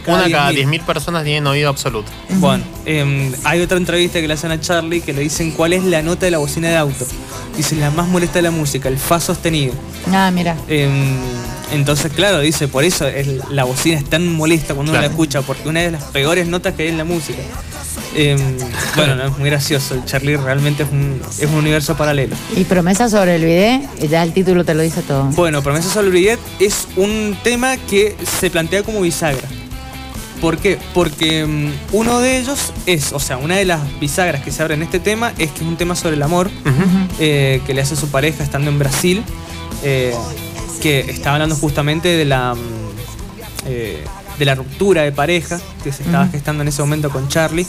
Cada 0.05 0.25
Una 0.25 0.31
cada 0.31 0.51
10.000. 0.51 0.79
10.000 0.79 0.85
personas 0.85 1.23
tienen 1.25 1.45
oído 1.45 1.69
absoluto. 1.69 2.09
Bueno, 2.29 2.63
em, 2.85 3.33
hay 3.43 3.61
otra 3.61 3.77
entrevista 3.77 4.21
que 4.21 4.27
le 4.27 4.33
hacen 4.33 4.51
a 4.51 4.59
Charlie 4.59 5.01
que 5.01 5.13
le 5.13 5.21
dicen 5.21 5.51
cuál 5.51 5.73
es 5.73 5.83
la 5.83 6.01
nota 6.01 6.25
de 6.25 6.31
la 6.31 6.37
bocina 6.37 6.69
de 6.69 6.77
auto. 6.77 7.05
Dice, 7.57 7.75
la 7.75 7.91
más 7.91 8.07
molesta 8.07 8.35
de 8.35 8.43
la 8.43 8.51
música, 8.51 8.87
el 8.87 8.97
fa 8.97 9.19
sostenido. 9.19 9.73
Ah, 10.11 10.31
mira. 10.31 10.55
Em, 10.69 11.17
entonces, 11.73 12.11
claro, 12.13 12.39
dice, 12.39 12.69
por 12.69 12.85
eso 12.85 13.05
es, 13.07 13.27
la 13.49 13.65
bocina 13.65 13.97
es 13.97 14.05
tan 14.05 14.25
molesta 14.27 14.73
cuando 14.73 14.93
uno 14.93 15.01
la 15.01 15.07
escucha, 15.07 15.41
porque 15.41 15.67
una 15.67 15.81
de 15.81 15.91
las 15.91 16.03
peores 16.05 16.47
notas 16.47 16.73
que 16.73 16.83
hay 16.83 16.89
en 16.89 16.97
la 16.97 17.03
música. 17.03 17.39
Em, 18.15 18.39
bueno, 18.95 19.15
no, 19.15 19.25
es 19.25 19.37
muy 19.37 19.49
gracioso. 19.49 19.95
El 19.95 20.05
Charlie 20.05 20.37
realmente 20.37 20.83
es 20.83 20.89
un, 20.89 21.21
es 21.39 21.45
un 21.45 21.55
universo 21.55 21.95
paralelo. 21.95 22.35
Y 22.55 22.63
promesa 22.63 23.09
sobre 23.09 23.35
el 23.35 23.45
video, 23.45 23.81
ya 24.09 24.23
el 24.23 24.33
título 24.33 24.63
te 24.65 24.73
lo 24.73 24.81
dice 24.81 25.01
todo. 25.01 25.25
Bueno, 25.25 25.61
Promesa 25.61 25.89
sobre 25.89 26.07
el 26.07 26.13
billet 26.13 26.39
es 26.59 26.87
un 26.95 27.37
tema 27.43 27.77
que 27.77 28.15
se 28.39 28.49
plantea 28.49 28.83
como 28.83 29.01
bisagra. 29.01 29.47
¿Por 30.41 30.57
qué? 30.57 30.77
Porque 30.93 31.45
mm, 31.45 31.95
uno 31.95 32.19
de 32.19 32.39
ellos 32.39 32.73
es, 32.85 33.11
o 33.13 33.19
sea, 33.19 33.37
una 33.37 33.57
de 33.57 33.65
las 33.65 33.81
bisagras 33.99 34.41
que 34.43 34.51
se 34.51 34.61
abre 34.61 34.75
en 34.75 34.83
este 34.83 34.99
tema 34.99 35.33
es 35.37 35.51
que 35.51 35.63
es 35.63 35.67
un 35.67 35.75
tema 35.75 35.95
sobre 35.95 36.15
el 36.15 36.23
amor 36.23 36.49
eh, 37.19 37.61
que 37.67 37.73
le 37.73 37.81
hace 37.81 37.95
su 37.95 38.07
pareja 38.09 38.43
estando 38.43 38.71
en 38.71 38.79
Brasil, 38.79 39.23
eh, 39.83 40.13
que 40.81 41.01
está 41.01 41.33
hablando 41.33 41.55
justamente 41.55 42.07
de 42.07 42.25
la, 42.25 42.55
mm, 42.55 42.59
eh, 43.67 44.03
de 44.37 44.45
la 44.45 44.55
ruptura 44.55 45.01
de 45.01 45.11
pareja 45.11 45.59
que 45.83 45.91
se 45.91 46.03
estaba 46.03 46.27
gestando 46.27 46.61
en 46.61 46.69
ese 46.69 46.81
momento 46.81 47.09
con 47.09 47.27
Charlie. 47.27 47.67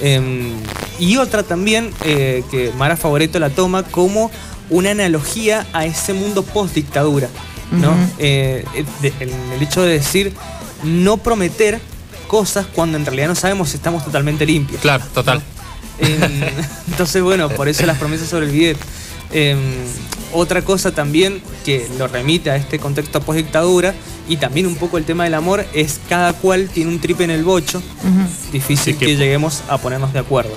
Eh, 0.00 0.52
y 0.98 1.16
otra 1.16 1.42
también 1.42 1.90
eh, 2.04 2.42
que 2.50 2.70
Mara 2.76 2.96
Favoreto 2.96 3.38
la 3.38 3.50
toma 3.50 3.82
como 3.82 4.30
una 4.70 4.90
analogía 4.90 5.66
a 5.72 5.84
ese 5.86 6.12
mundo 6.12 6.42
post 6.42 6.74
dictadura, 6.74 7.28
¿no? 7.70 7.90
Ujú. 7.92 7.98
Eh, 8.18 8.64
de- 9.00 9.12
el, 9.20 9.30
el 9.54 9.62
hecho 9.62 9.82
de 9.82 9.92
decir 9.92 10.32
no 10.82 11.16
prometer 11.18 11.80
cosas 12.26 12.66
cuando 12.74 12.98
en 12.98 13.06
realidad 13.06 13.28
no 13.28 13.34
sabemos 13.34 13.70
si 13.70 13.76
estamos 13.76 14.04
totalmente 14.04 14.44
limpios. 14.44 14.80
Claro, 14.80 15.04
total. 15.14 15.40
Eh, 15.98 16.50
entonces, 16.88 17.22
bueno, 17.22 17.48
por 17.48 17.68
eso 17.68 17.86
las 17.86 17.98
promesas 17.98 18.28
sobre 18.28 18.46
el 18.46 18.52
bidet. 18.52 18.78
Eh, 19.32 19.56
otra 20.32 20.62
cosa 20.62 20.92
también 20.92 21.40
que 21.64 21.88
lo 21.98 22.06
remite 22.08 22.50
a 22.50 22.56
este 22.56 22.78
contexto 22.78 23.20
post 23.22 23.38
dictadura 23.38 23.94
y 24.28 24.36
también 24.36 24.66
un 24.66 24.76
poco 24.76 24.98
el 24.98 25.04
tema 25.04 25.24
del 25.24 25.34
amor 25.34 25.64
es 25.74 26.00
cada 26.08 26.32
cual 26.32 26.68
tiene 26.72 26.90
un 26.90 26.98
tripe 27.00 27.24
en 27.24 27.30
el 27.30 27.44
bocho. 27.44 27.82
Difícil 28.52 28.94
Sí, 28.94 28.98
que- 28.98 29.06
que 29.06 29.16
lleguemos 29.16 29.62
a 29.68 29.78
ponernos 29.78 30.12
de 30.12 30.18
acuerdo. 30.20 30.52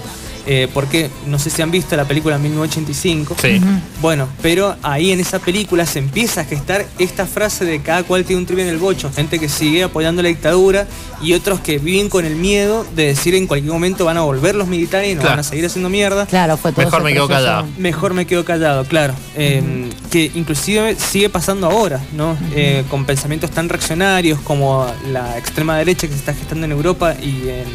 Eh, 0.47 0.67
porque 0.73 1.09
no 1.27 1.37
sé 1.37 1.49
si 1.49 1.61
han 1.61 1.69
visto 1.71 1.95
la 1.95 2.05
película 2.05 2.37
1985. 2.37 3.35
Sí. 3.41 3.59
Bueno, 4.01 4.27
pero 4.41 4.75
ahí 4.81 5.11
en 5.11 5.19
esa 5.19 5.39
película 5.39 5.85
se 5.85 5.99
empieza 5.99 6.41
a 6.41 6.45
gestar 6.45 6.85
esta 6.97 7.25
frase 7.25 7.65
de 7.65 7.81
cada 7.81 8.03
cual 8.03 8.23
tiene 8.25 8.41
un 8.41 8.45
tripe 8.45 8.61
en 8.63 8.69
el 8.69 8.77
bocho. 8.77 9.11
Gente 9.13 9.39
que 9.39 9.49
sigue 9.49 9.83
apoyando 9.83 10.21
la 10.21 10.29
dictadura 10.29 10.87
y 11.21 11.33
otros 11.33 11.59
que 11.59 11.77
viven 11.77 12.09
con 12.09 12.25
el 12.25 12.35
miedo 12.35 12.85
de 12.95 13.07
decir 13.07 13.35
en 13.35 13.47
cualquier 13.47 13.71
momento 13.73 14.05
van 14.05 14.17
a 14.17 14.21
volver 14.21 14.55
los 14.55 14.67
militares 14.67 15.09
y 15.11 15.15
nos 15.15 15.21
Claro. 15.21 15.33
van 15.33 15.39
a 15.39 15.43
seguir 15.43 15.65
haciendo 15.65 15.89
mierda. 15.89 16.25
Claro, 16.25 16.57
fue 16.57 16.71
todo 16.71 16.85
Mejor 16.85 17.03
me 17.03 17.13
quedo 17.13 17.27
callado. 17.27 17.67
Mejor 17.77 18.13
me 18.13 18.25
quedo 18.25 18.45
callado, 18.45 18.85
claro. 18.85 19.13
Eh, 19.35 19.89
Que 20.09 20.31
inclusive 20.33 20.95
sigue 20.95 21.29
pasando 21.29 21.67
ahora, 21.67 21.99
¿no? 22.13 22.35
Eh, 22.55 22.83
con 22.89 23.05
pensamientos 23.05 23.51
tan 23.51 23.69
reaccionarios 23.69 24.39
como 24.39 24.87
la 25.11 25.37
extrema 25.37 25.77
derecha 25.77 26.07
que 26.07 26.13
se 26.13 26.19
está 26.19 26.33
gestando 26.33 26.65
en 26.65 26.71
Europa 26.71 27.13
y 27.21 27.47
en, 27.49 27.65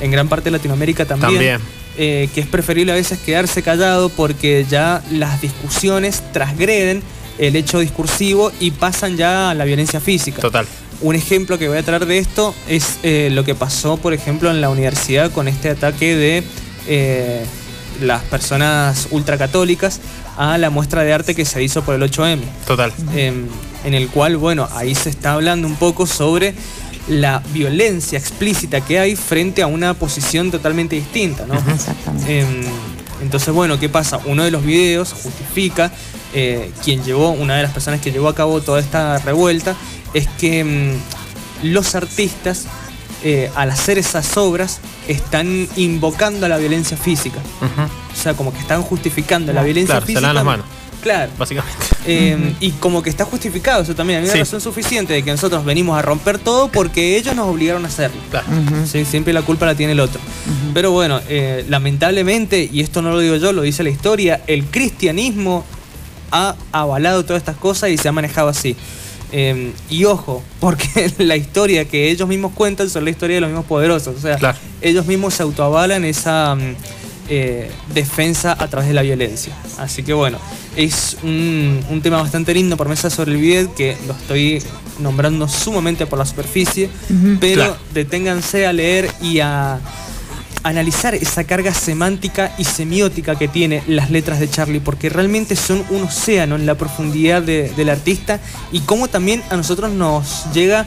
en 0.00 0.10
gran 0.10 0.28
parte 0.28 0.44
de 0.46 0.52
Latinoamérica 0.52 1.04
también. 1.04 1.30
También. 1.32 1.83
Eh, 1.96 2.28
que 2.34 2.40
es 2.40 2.46
preferible 2.48 2.90
a 2.90 2.96
veces 2.96 3.20
quedarse 3.20 3.62
callado 3.62 4.08
porque 4.08 4.66
ya 4.68 5.00
las 5.12 5.40
discusiones 5.40 6.24
transgreden 6.32 7.04
el 7.38 7.54
hecho 7.54 7.78
discursivo 7.78 8.50
y 8.58 8.72
pasan 8.72 9.16
ya 9.16 9.50
a 9.50 9.54
la 9.54 9.64
violencia 9.64 10.00
física. 10.00 10.40
Total. 10.40 10.66
Un 11.02 11.14
ejemplo 11.14 11.56
que 11.56 11.68
voy 11.68 11.78
a 11.78 11.82
traer 11.84 12.06
de 12.06 12.18
esto 12.18 12.52
es 12.68 12.98
eh, 13.04 13.28
lo 13.30 13.44
que 13.44 13.54
pasó, 13.54 13.96
por 13.96 14.12
ejemplo, 14.12 14.50
en 14.50 14.60
la 14.60 14.70
universidad 14.70 15.30
con 15.30 15.46
este 15.46 15.70
ataque 15.70 16.16
de 16.16 16.42
eh, 16.88 17.44
las 18.00 18.22
personas 18.24 19.08
ultracatólicas 19.10 20.00
a 20.36 20.58
la 20.58 20.70
muestra 20.70 21.04
de 21.04 21.12
arte 21.12 21.34
que 21.34 21.44
se 21.44 21.62
hizo 21.62 21.82
por 21.82 21.94
el 21.94 22.02
8M. 22.02 22.40
Total. 22.66 22.92
em, 23.14 23.46
en 23.84 23.94
el 23.94 24.08
cual, 24.08 24.36
bueno, 24.36 24.68
ahí 24.74 24.94
se 24.94 25.10
está 25.10 25.34
hablando 25.34 25.68
un 25.68 25.76
poco 25.76 26.06
sobre 26.06 26.54
la 27.08 27.42
violencia 27.52 28.18
explícita 28.18 28.80
que 28.80 28.98
hay 28.98 29.16
frente 29.16 29.62
a 29.62 29.66
una 29.66 29.94
posición 29.94 30.50
totalmente 30.50 30.96
distinta, 30.96 31.46
¿no? 31.46 31.54
Exactamente. 31.54 32.40
Em, 32.40 32.62
entonces, 33.22 33.52
bueno, 33.54 33.78
¿qué 33.78 33.88
pasa? 33.88 34.20
Uno 34.24 34.44
de 34.44 34.50
los 34.50 34.64
videos 34.64 35.12
justifica 35.12 35.92
eh, 36.32 36.72
quien 36.82 37.04
llevó, 37.04 37.30
una 37.30 37.56
de 37.56 37.62
las 37.62 37.72
personas 37.72 38.00
que 38.00 38.10
llevó 38.10 38.28
a 38.28 38.34
cabo 38.34 38.60
toda 38.60 38.80
esta 38.80 39.18
revuelta, 39.18 39.76
es 40.14 40.26
que 40.38 40.60
em, 40.60 40.98
los 41.62 41.94
artistas, 41.94 42.66
eh, 43.22 43.50
al 43.54 43.70
hacer 43.70 43.98
esas 43.98 44.36
obras, 44.36 44.80
están 45.06 45.68
invocando 45.76 46.46
a 46.46 46.48
la 46.48 46.56
violencia 46.56 46.96
física. 46.96 47.38
O 48.12 48.16
sea, 48.16 48.34
como 48.34 48.52
que 48.52 48.58
están 48.58 48.82
justificando 48.82 49.52
la 49.52 49.62
violencia 49.62 49.94
claro, 49.94 50.00
se 50.02 50.06
física. 50.06 50.20
lavan 50.20 50.34
las 50.34 50.44
manos. 50.44 50.66
Claro. 51.02 51.32
Básicamente. 51.38 51.93
Eh, 52.06 52.54
Y 52.60 52.70
como 52.72 53.02
que 53.02 53.10
está 53.10 53.24
justificado 53.24 53.82
eso 53.82 53.94
también. 53.94 54.18
Hay 54.20 54.24
una 54.24 54.32
Sí. 54.34 54.38
razón 54.40 54.60
suficiente 54.60 55.12
de 55.12 55.22
que 55.22 55.30
nosotros 55.30 55.64
venimos 55.64 55.98
a 55.98 56.02
romper 56.02 56.38
todo 56.38 56.68
porque 56.68 57.16
ellos 57.16 57.34
nos 57.34 57.46
obligaron 57.48 57.84
a 57.84 57.88
hacerlo. 57.88 58.20
Claro. 58.30 58.46
Sí, 58.86 59.04
siempre 59.04 59.32
la 59.32 59.42
culpa 59.42 59.66
la 59.66 59.74
tiene 59.74 59.92
el 59.92 60.00
otro. 60.00 60.20
Pero 60.74 60.90
bueno, 60.90 61.20
eh, 61.28 61.64
lamentablemente, 61.68 62.68
y 62.70 62.80
esto 62.80 63.00
no 63.02 63.10
lo 63.12 63.20
digo 63.20 63.36
yo, 63.36 63.52
lo 63.52 63.62
dice 63.62 63.82
la 63.82 63.90
historia, 63.90 64.42
el 64.46 64.64
cristianismo 64.66 65.64
ha 66.30 66.56
avalado 66.72 67.24
todas 67.24 67.40
estas 67.40 67.56
cosas 67.56 67.90
y 67.90 67.96
se 67.98 68.08
ha 68.08 68.12
manejado 68.12 68.48
así. 68.48 68.76
Eh, 69.32 69.72
y 69.90 70.04
ojo, 70.04 70.42
porque 70.60 71.12
la 71.18 71.36
historia 71.36 71.84
que 71.86 72.10
ellos 72.10 72.28
mismos 72.28 72.52
cuentan 72.54 72.88
son 72.90 73.04
la 73.04 73.10
historia 73.10 73.36
de 73.36 73.40
los 73.40 73.50
mismos 73.50 73.66
poderosos. 73.66 74.14
O 74.16 74.20
sea, 74.20 74.36
Claro. 74.36 74.58
ellos 74.80 75.06
mismos 75.06 75.34
se 75.34 75.42
autoavalan 75.42 76.04
esa 76.04 76.54
mm, 76.54 76.74
eh, 77.28 77.70
defensa 77.94 78.52
a 78.58 78.68
través 78.68 78.88
de 78.88 78.94
la 78.94 79.02
violencia. 79.02 79.54
Así 79.78 80.02
que 80.02 80.12
bueno, 80.12 80.38
es 80.76 81.16
un, 81.22 81.80
un 81.90 82.00
tema 82.02 82.20
bastante 82.20 82.52
lindo 82.54 82.76
por 82.76 82.88
Mesa 82.88 83.10
sobre 83.10 83.32
el 83.32 83.38
Bidet 83.38 83.74
que 83.74 83.96
lo 84.06 84.12
estoy 84.14 84.62
nombrando 85.00 85.48
sumamente 85.48 86.06
por 86.06 86.18
la 86.18 86.26
superficie, 86.26 86.88
pero 87.40 87.54
Claro. 87.62 87.76
deténganse 87.92 88.66
a 88.66 88.72
leer 88.72 89.10
y 89.20 89.40
a 89.40 89.80
analizar 90.62 91.14
esa 91.14 91.44
carga 91.44 91.74
semántica 91.74 92.54
y 92.56 92.64
semiótica 92.64 93.36
que 93.36 93.48
tiene 93.48 93.82
las 93.86 94.10
letras 94.10 94.40
de 94.40 94.48
Charlie, 94.48 94.80
porque 94.80 95.10
realmente 95.10 95.56
son 95.56 95.84
un 95.90 96.04
océano 96.04 96.56
en 96.56 96.64
la 96.64 96.74
profundidad 96.76 97.42
de- 97.42 97.70
del 97.76 97.90
artista 97.90 98.40
y 98.72 98.80
cómo 98.80 99.08
también 99.08 99.42
a 99.50 99.56
nosotros 99.56 99.92
nos 99.92 100.46
llega, 100.54 100.86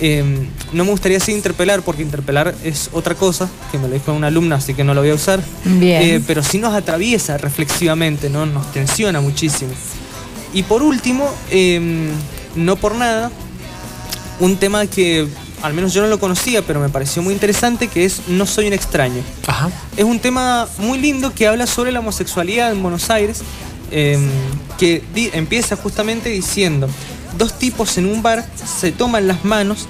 eh, 0.00 0.24
no 0.72 0.84
me 0.84 0.90
gustaría 0.90 1.18
así 1.18 1.32
interpelar, 1.32 1.82
porque 1.82 2.02
interpelar 2.02 2.54
es 2.64 2.90
otra 2.92 3.14
cosa, 3.14 3.48
que 3.72 3.78
me 3.78 3.88
lo 3.88 3.94
dijo 3.94 4.12
una 4.12 4.28
alumna, 4.28 4.56
así 4.56 4.74
que 4.74 4.84
no 4.84 4.94
lo 4.94 5.00
voy 5.00 5.10
a 5.10 5.14
usar, 5.14 5.42
Bien. 5.64 6.02
Eh, 6.02 6.22
pero 6.26 6.42
sí 6.42 6.58
nos 6.58 6.74
atraviesa 6.74 7.36
reflexivamente, 7.38 8.30
¿no? 8.30 8.46
nos 8.46 8.70
tensiona 8.72 9.20
muchísimo. 9.20 9.70
Y 10.54 10.62
por 10.62 10.82
último, 10.82 11.28
eh, 11.50 12.08
no 12.56 12.76
por 12.76 12.94
nada, 12.94 13.30
un 14.40 14.56
tema 14.56 14.86
que 14.86 15.26
al 15.62 15.74
menos 15.74 15.92
yo 15.92 16.00
no 16.02 16.06
lo 16.06 16.20
conocía, 16.20 16.62
pero 16.62 16.78
me 16.80 16.88
pareció 16.88 17.20
muy 17.20 17.34
interesante, 17.34 17.88
que 17.88 18.04
es 18.04 18.28
No 18.28 18.46
soy 18.46 18.68
un 18.68 18.72
extraño. 18.72 19.20
Ajá. 19.46 19.68
Es 19.96 20.04
un 20.04 20.20
tema 20.20 20.68
muy 20.78 20.98
lindo 20.98 21.34
que 21.34 21.48
habla 21.48 21.66
sobre 21.66 21.90
la 21.90 21.98
homosexualidad 21.98 22.70
en 22.70 22.80
Buenos 22.80 23.10
Aires, 23.10 23.40
eh, 23.90 24.18
que 24.78 25.02
di- 25.14 25.30
empieza 25.32 25.74
justamente 25.74 26.28
diciendo, 26.28 26.88
dos 27.38 27.58
tipos 27.58 27.96
en 27.98 28.06
un 28.06 28.22
bar 28.22 28.44
se 28.80 28.92
toman 28.92 29.26
las 29.28 29.44
manos, 29.44 29.86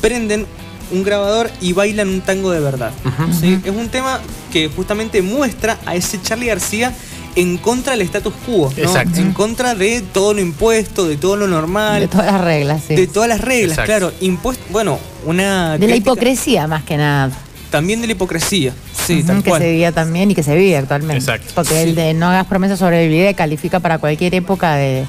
prenden 0.00 0.46
un 0.92 1.02
grabador 1.02 1.50
y 1.60 1.72
bailan 1.72 2.08
un 2.08 2.20
tango 2.20 2.50
de 2.50 2.60
verdad. 2.60 2.92
¿sí? 3.38 3.60
Es 3.64 3.74
un 3.74 3.88
tema 3.88 4.20
que 4.52 4.68
justamente 4.68 5.20
muestra 5.22 5.78
a 5.84 5.94
ese 5.94 6.20
Charlie 6.22 6.46
García 6.46 6.92
en 7.34 7.58
contra 7.58 7.92
del 7.92 8.00
status 8.02 8.32
quo, 8.46 8.72
¿no? 8.74 8.82
Exacto. 8.82 9.20
en 9.20 9.32
contra 9.32 9.74
de 9.74 10.00
todo 10.00 10.32
lo 10.32 10.40
impuesto, 10.40 11.06
de 11.06 11.16
todo 11.18 11.36
lo 11.36 11.46
normal, 11.46 12.00
De 12.00 12.08
todas 12.08 12.26
las 12.32 12.40
reglas, 12.40 12.82
sí. 12.88 12.94
de 12.94 13.06
todas 13.06 13.28
las 13.28 13.40
reglas, 13.42 13.72
Exacto. 13.78 13.86
claro. 13.90 14.12
Impuesto, 14.20 14.64
bueno, 14.70 14.98
una. 15.26 15.76
De 15.76 15.86
la 15.86 15.96
hipocresía 15.96 16.66
más 16.66 16.82
que 16.84 16.96
nada. 16.96 17.30
También 17.70 18.00
de 18.00 18.06
la 18.06 18.12
hipocresía. 18.14 18.72
Sí, 19.06 19.22
tal 19.22 19.42
que 19.42 19.50
cual. 19.50 19.60
se 19.60 19.70
vivía 19.70 19.92
también 19.92 20.30
y 20.30 20.34
que 20.34 20.42
se 20.42 20.54
vive 20.54 20.78
actualmente. 20.78 21.18
Exacto. 21.18 21.52
Porque 21.54 21.74
Sí. 21.74 21.80
el 21.80 21.94
de 21.94 22.14
no 22.14 22.26
hagas 22.28 22.46
promesas 22.46 22.78
sobre 22.78 23.04
el 23.04 23.10
video 23.10 23.34
califica 23.36 23.80
para 23.80 23.98
cualquier 23.98 24.34
época 24.34 24.76
de. 24.76 25.04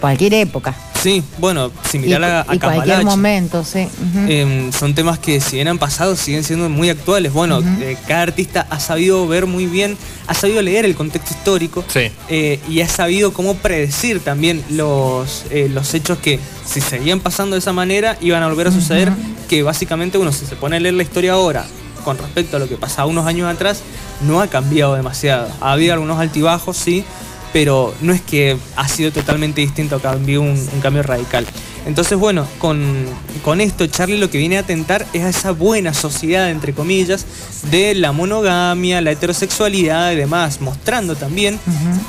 Cualquier 0.00 0.34
época. 0.34 0.74
Sí, 1.02 1.22
bueno, 1.38 1.70
Y, 1.84 1.88
similar 1.88 2.24
a, 2.24 2.40
a 2.48 2.54
y 2.54 2.58
cualquier 2.58 3.04
momento, 3.04 3.64
sí. 3.64 3.86
Em, 4.26 4.72
son 4.72 4.94
temas 4.94 5.18
que 5.18 5.40
si 5.40 5.56
bien 5.56 5.68
han 5.68 5.78
pasado 5.78 6.16
siguen 6.16 6.42
siendo 6.44 6.68
muy 6.68 6.90
actuales. 6.90 7.32
Bueno, 7.32 7.60
eh, 7.80 7.96
cada 8.06 8.22
artista 8.22 8.66
ha 8.68 8.80
sabido 8.80 9.26
ver 9.28 9.46
muy 9.46 9.66
bien, 9.66 9.96
ha 10.26 10.34
sabido 10.34 10.60
leer 10.60 10.84
el 10.84 10.94
contexto 10.96 11.32
histórico 11.34 11.84
Sí. 11.88 12.10
eh, 12.28 12.58
y 12.68 12.80
ha 12.80 12.88
sabido 12.88 13.32
cómo 13.32 13.54
predecir 13.54 14.20
también 14.20 14.64
los, 14.70 15.44
eh, 15.50 15.68
los 15.72 15.94
hechos 15.94 16.18
que 16.18 16.40
si 16.66 16.80
seguían 16.80 17.20
pasando 17.20 17.54
de 17.54 17.60
esa 17.60 17.72
manera 17.72 18.16
iban 18.20 18.42
a 18.42 18.48
volver 18.48 18.68
a 18.68 18.72
suceder, 18.72 19.12
que 19.48 19.62
básicamente 19.62 20.18
uno 20.18 20.32
si 20.32 20.46
se 20.46 20.56
pone 20.56 20.76
a 20.76 20.80
leer 20.80 20.94
la 20.94 21.02
historia 21.04 21.32
ahora 21.34 21.64
con 22.04 22.16
respecto 22.18 22.56
a 22.56 22.60
lo 22.60 22.68
que 22.68 22.76
pasaba 22.76 23.06
unos 23.06 23.26
años 23.26 23.52
atrás, 23.52 23.82
no 24.26 24.40
ha 24.40 24.46
cambiado 24.48 24.94
demasiado. 24.94 25.48
Ha 25.60 25.72
habido 25.72 25.92
algunos 25.92 26.18
altibajos, 26.18 26.76
sí, 26.76 27.04
pero 27.52 27.94
no 28.00 28.12
es 28.12 28.20
que 28.20 28.56
ha 28.76 28.88
sido 28.88 29.12
totalmente 29.12 29.60
distinto, 29.60 30.00
cambió 30.00 30.40
un, 30.42 30.50
un 30.50 30.80
cambio 30.80 31.02
radical. 31.02 31.46
Entonces, 31.88 32.18
bueno, 32.18 32.46
con, 32.58 33.06
con 33.42 33.62
esto 33.62 33.86
Charlie 33.86 34.18
lo 34.18 34.28
que 34.30 34.36
viene 34.36 34.58
a 34.58 34.60
atentar 34.60 35.06
es 35.14 35.24
a 35.24 35.30
esa 35.30 35.52
buena 35.52 35.94
sociedad, 35.94 36.50
entre 36.50 36.74
comillas, 36.74 37.24
de 37.70 37.94
la 37.94 38.12
monogamia, 38.12 39.00
la 39.00 39.10
heterosexualidad 39.10 40.12
y 40.12 40.16
demás, 40.16 40.60
mostrando 40.60 41.16
también 41.16 41.58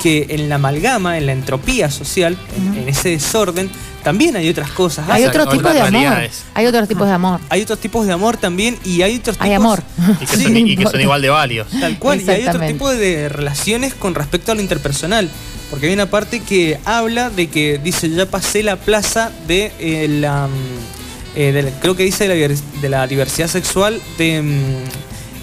que 0.04 0.28
en 0.32 0.50
la 0.50 0.56
amalgama, 0.56 1.18
en 1.18 1.26
la 1.28 1.32
entropía 1.32 1.90
social, 1.90 2.38
en, 2.58 2.84
en 2.84 2.90
ese 2.90 3.10
desorden, 3.10 3.72
también 4.04 4.36
hay 4.36 4.50
otras 4.50 4.70
cosas. 4.72 5.10
Hay 5.10 5.24
otros 5.24 5.50
tipos 5.50 5.74
de 5.74 5.82
amor. 5.82 6.30
Hay 6.54 6.66
otros 6.66 6.88
tipos 6.88 7.08
de 7.08 7.14
amor. 7.14 7.40
Hay 7.50 7.62
otros 7.62 7.80
tipos 7.80 8.06
de 8.06 8.12
amor 8.12 8.36
también 8.36 8.78
y 8.84 9.02
hay 9.02 9.16
otros 9.16 9.38
tipos... 9.38 9.48
Hay 9.48 9.54
amor. 9.54 9.82
Y 10.20 10.26
que, 10.26 10.36
Sí, 10.36 10.44
son, 10.44 10.54
no 10.54 10.60
y 10.60 10.64
que 10.64 10.70
son 10.76 10.80
importa. 10.80 11.02
igual 11.02 11.22
de 11.22 11.30
válidos. 11.30 11.68
Tal 11.80 11.98
cual, 12.00 12.22
y 12.22 12.30
hay 12.30 12.46
otro 12.46 12.66
tipo 12.68 12.90
de 12.92 13.30
relaciones 13.30 13.94
con 13.94 14.14
respecto 14.14 14.52
a 14.52 14.56
lo 14.56 14.62
interpersonal. 14.62 15.30
Porque 15.70 15.88
hay 15.88 15.94
una 15.94 16.10
parte 16.10 16.40
que 16.40 16.80
habla 16.86 17.30
de 17.30 17.48
que 17.48 17.80
dice, 17.84 18.10
ya 18.10 18.26
pasé 18.26 18.64
la 18.64 18.76
plaza 18.76 19.32
de 19.48 19.72
eh, 19.80 20.08
la... 20.08 20.48
mm, 20.48 21.38
eh, 21.38 21.52
de 21.52 21.72
creo 21.80 21.96
que 21.96 22.04
dice 22.04 22.28
de 22.28 22.36
la, 22.36 22.48
divers- 22.48 22.82
de 22.82 22.90
la 22.90 23.06
diversidad 23.08 23.48
sexual, 23.48 24.02
de, 24.18 24.42
mm, 24.42 24.54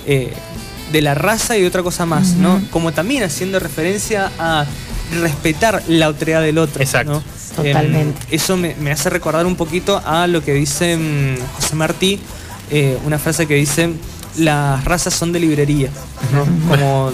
eh, 0.06 0.32
de 0.92 1.02
la 1.02 1.14
raza 1.14 1.56
y 1.56 1.64
otra 1.64 1.82
cosa 1.82 2.06
más, 2.06 2.34
¿no? 2.34 2.60
Como 2.70 2.92
también 2.92 3.22
haciendo 3.22 3.58
referencia 3.60 4.30
a 4.38 4.66
respetar 5.20 5.82
la 5.86 6.08
otredad 6.08 6.42
del 6.42 6.58
otro. 6.58 6.82
Exacto. 6.82 7.12
¿no? 7.12 7.22
Totalmente. 7.62 8.18
Em, 8.28 8.34
eso 8.34 8.56
me, 8.56 8.74
me 8.80 8.90
hace 8.90 9.08
recordar 9.08 9.46
un 9.46 9.54
poquito 9.56 10.02
a 10.04 10.26
lo 10.26 10.42
que 10.44 10.52
dice 10.54 10.96
mm, 10.96 11.36
José 11.54 11.74
Martí, 11.76 12.18
eh, 12.70 12.98
una 13.04 13.18
frase 13.20 13.46
que 13.46 13.54
dice, 13.54 13.90
las 14.38 14.84
razas 14.84 15.14
son 15.14 15.32
de 15.32 15.38
librería. 15.40 15.88
¿no? 16.32 16.44
Como, 16.68 17.12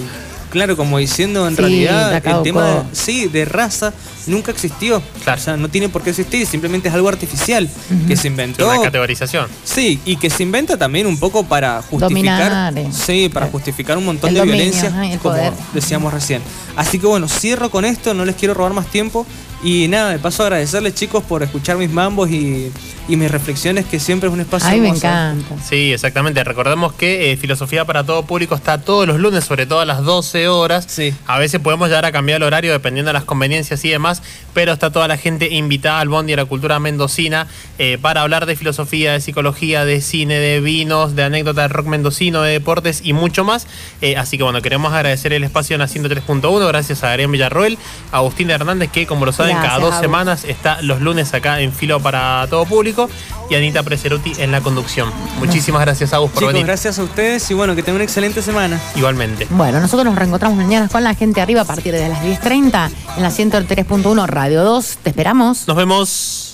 claro, 0.53 0.77
como 0.77 0.99
diciendo 0.99 1.49
en 1.49 1.57
Sí, 1.57 1.61
realidad 1.61 2.15
el 2.25 2.43
tema 2.43 2.67
de, 2.67 2.83
sí, 2.93 3.27
de 3.27 3.45
raza 3.45 3.93
nunca 4.27 4.53
existió. 4.53 5.03
Claro. 5.25 5.41
O 5.41 5.45
sea, 5.45 5.57
no 5.57 5.69
tiene 5.69 5.89
por 5.89 6.03
qué 6.03 6.11
existir, 6.11 6.47
simplemente 6.47 6.89
es 6.89 6.95
algo 6.95 7.09
artificial 7.09 7.69
que 8.07 8.17
se 8.17 8.29
inventó. 8.29 8.69
una 8.69 8.83
categorización. 8.83 9.49
Sí, 9.65 10.01
y 10.05 10.17
que 10.17 10.31
se 10.31 10.45
inventa 10.45 10.77
también 10.77 11.07
un 11.09 11.19
poco 11.19 11.43
para 11.45 11.83
justificar. 11.83 12.51
Dominar, 12.53 12.79
eh. 12.79 12.89
Sí, 12.93 13.29
para 13.29 13.47
justificar 13.49 13.99
un 13.99 14.05
montón 14.05 14.29
El 14.29 14.35
de 14.35 14.41
dominio, 14.41 14.63
violencia, 14.63 14.89
ajá, 14.91 15.01
como 15.19 15.35
poder. 15.35 15.53
decíamos 15.75 16.13
recién. 16.13 16.43
Así 16.77 16.99
que 16.99 17.07
bueno, 17.07 17.27
cierro 17.29 17.71
con 17.71 17.85
esto, 17.85 18.15
no 18.15 18.25
les 18.25 18.37
quiero 18.37 18.55
robar 18.55 18.73
más 18.75 18.87
tiempo. 18.87 19.27
Y 19.65 19.87
nada, 19.89 20.11
de 20.11 20.19
paso 20.19 20.43
agradecerles 20.43 20.95
chicos 20.95 21.23
por 21.23 21.43
escuchar 21.43 21.77
mis 21.77 21.91
mambos 21.91 22.29
y, 22.31 22.71
y 23.09 23.17
mis 23.17 23.31
reflexiones, 23.31 23.87
que 23.87 23.99
siempre 23.99 24.29
es 24.29 24.33
un 24.33 24.41
espacio 24.41 24.69
Ay, 24.69 24.81
me 24.81 24.89
hermoso. 24.89 25.07
encanta. 25.07 25.55
Sí, 25.63 25.93
exactamente. 25.93 26.43
Recordemos 26.45 26.93
que 26.93 27.33
eh, 27.33 27.37
Filosofía 27.37 27.85
para 27.85 28.05
todo 28.05 28.25
público 28.25 28.55
está 28.55 28.79
todos 28.79 29.07
los 29.07 29.19
lunes, 29.19 29.45
sobre 29.45 29.67
todo 29.67 29.81
a 29.81 29.85
las 29.85 30.03
12 30.03 30.49
horas. 30.49 30.87
Sí. 30.89 31.13
A 31.27 31.39
veces 31.39 31.61
podemos 31.61 31.89
llegar 31.89 32.05
a 32.05 32.13
cambiar 32.13 32.37
el 32.37 32.43
horario 32.45 32.73
dependiendo 32.73 33.09
de 33.09 33.15
las 33.15 33.25
conveniencias 33.25 33.85
y 33.85 33.91
demás, 33.91 34.23
pero 34.55 34.73
está 34.73 34.91
toda 34.91 35.09
la 35.09 35.17
gente 35.17 35.49
invitada 35.53 36.01
al 36.01 36.09
Bondi 36.09 36.33
de 36.33 36.37
la 36.37 36.45
Cultura 36.45 36.79
Mendocina 36.79 37.47
eh, 37.79 37.99
para 38.01 38.23
hablar 38.23 38.47
de 38.47 38.57
filosofía, 38.57 39.13
de 39.13 39.21
psicología, 39.21 39.85
de 39.85 40.01
cine, 40.01 40.35
de 40.39 40.61
vinos, 40.61 41.17
de 41.17 41.25
anécdotas 41.25 41.65
del 41.65 41.71
rock 41.71 41.87
mendocino, 41.87 42.43
de 42.43 42.53
deportes 42.53 43.01
y 43.05 43.13
mucho 43.13 43.45
más. 43.45 43.67
Eh, 44.01 44.17
así 44.17 44.37
que 44.37 44.45
bueno, 44.45 44.63
queremos 44.63 44.93
agradecer 44.93 45.33
el 45.33 45.45
espacio 45.45 45.75
en 45.75 45.81
la 45.81 45.89
103.1, 45.89 46.69
gracias 46.69 47.03
a 47.03 47.11
Adrián 47.11 47.33
Villarroel, 47.33 47.79
a 48.13 48.19
Agustín 48.19 48.51
Hernández, 48.51 48.91
que 48.91 49.07
como 49.07 49.27
lo 49.27 49.33
saben, 49.33 49.57
Gracias, 49.57 49.75
cada 49.75 49.85
dos 49.91 50.01
semanas 50.01 50.45
está 50.45 50.81
los 50.83 51.01
lunes 51.01 51.35
acá 51.35 51.61
en 51.61 51.73
Filo 51.73 52.01
para 52.01 52.47
todo 52.49 52.65
público 52.65 52.92
y 53.51 53.55
Anita 53.55 53.83
Preseruti 53.83 54.33
en 54.39 54.53
la 54.53 54.61
conducción. 54.61 55.11
Muchísimas 55.39 55.83
gracias, 55.83 56.13
Agus, 56.13 56.31
por 56.31 56.41
Chicos, 56.41 56.53
venir. 56.53 56.67
gracias 56.67 56.99
a 56.99 57.03
ustedes 57.03 57.51
y 57.51 57.55
bueno, 57.55 57.75
que 57.75 57.83
tengan 57.83 57.97
una 57.97 58.05
excelente 58.05 58.43
semana. 58.43 58.81
Igualmente. 58.95 59.47
Bueno, 59.51 59.81
nosotros 59.81 60.05
nos 60.05 60.15
reencontramos 60.17 60.57
mañana 60.57 60.89
con 60.89 61.03
la 61.05 61.15
gente 61.15 61.41
arriba 61.41 61.63
a 61.63 61.65
partir 61.65 61.93
de 61.93 62.09
las 62.09 62.23
10.30 62.23 62.91
en 63.17 63.23
la 63.23 63.31
103.1 63.31 64.27
Radio 64.27 64.65
2. 64.65 64.99
Te 65.03 65.11
esperamos. 65.11 65.67
Nos 65.67 65.77
vemos. 65.77 66.52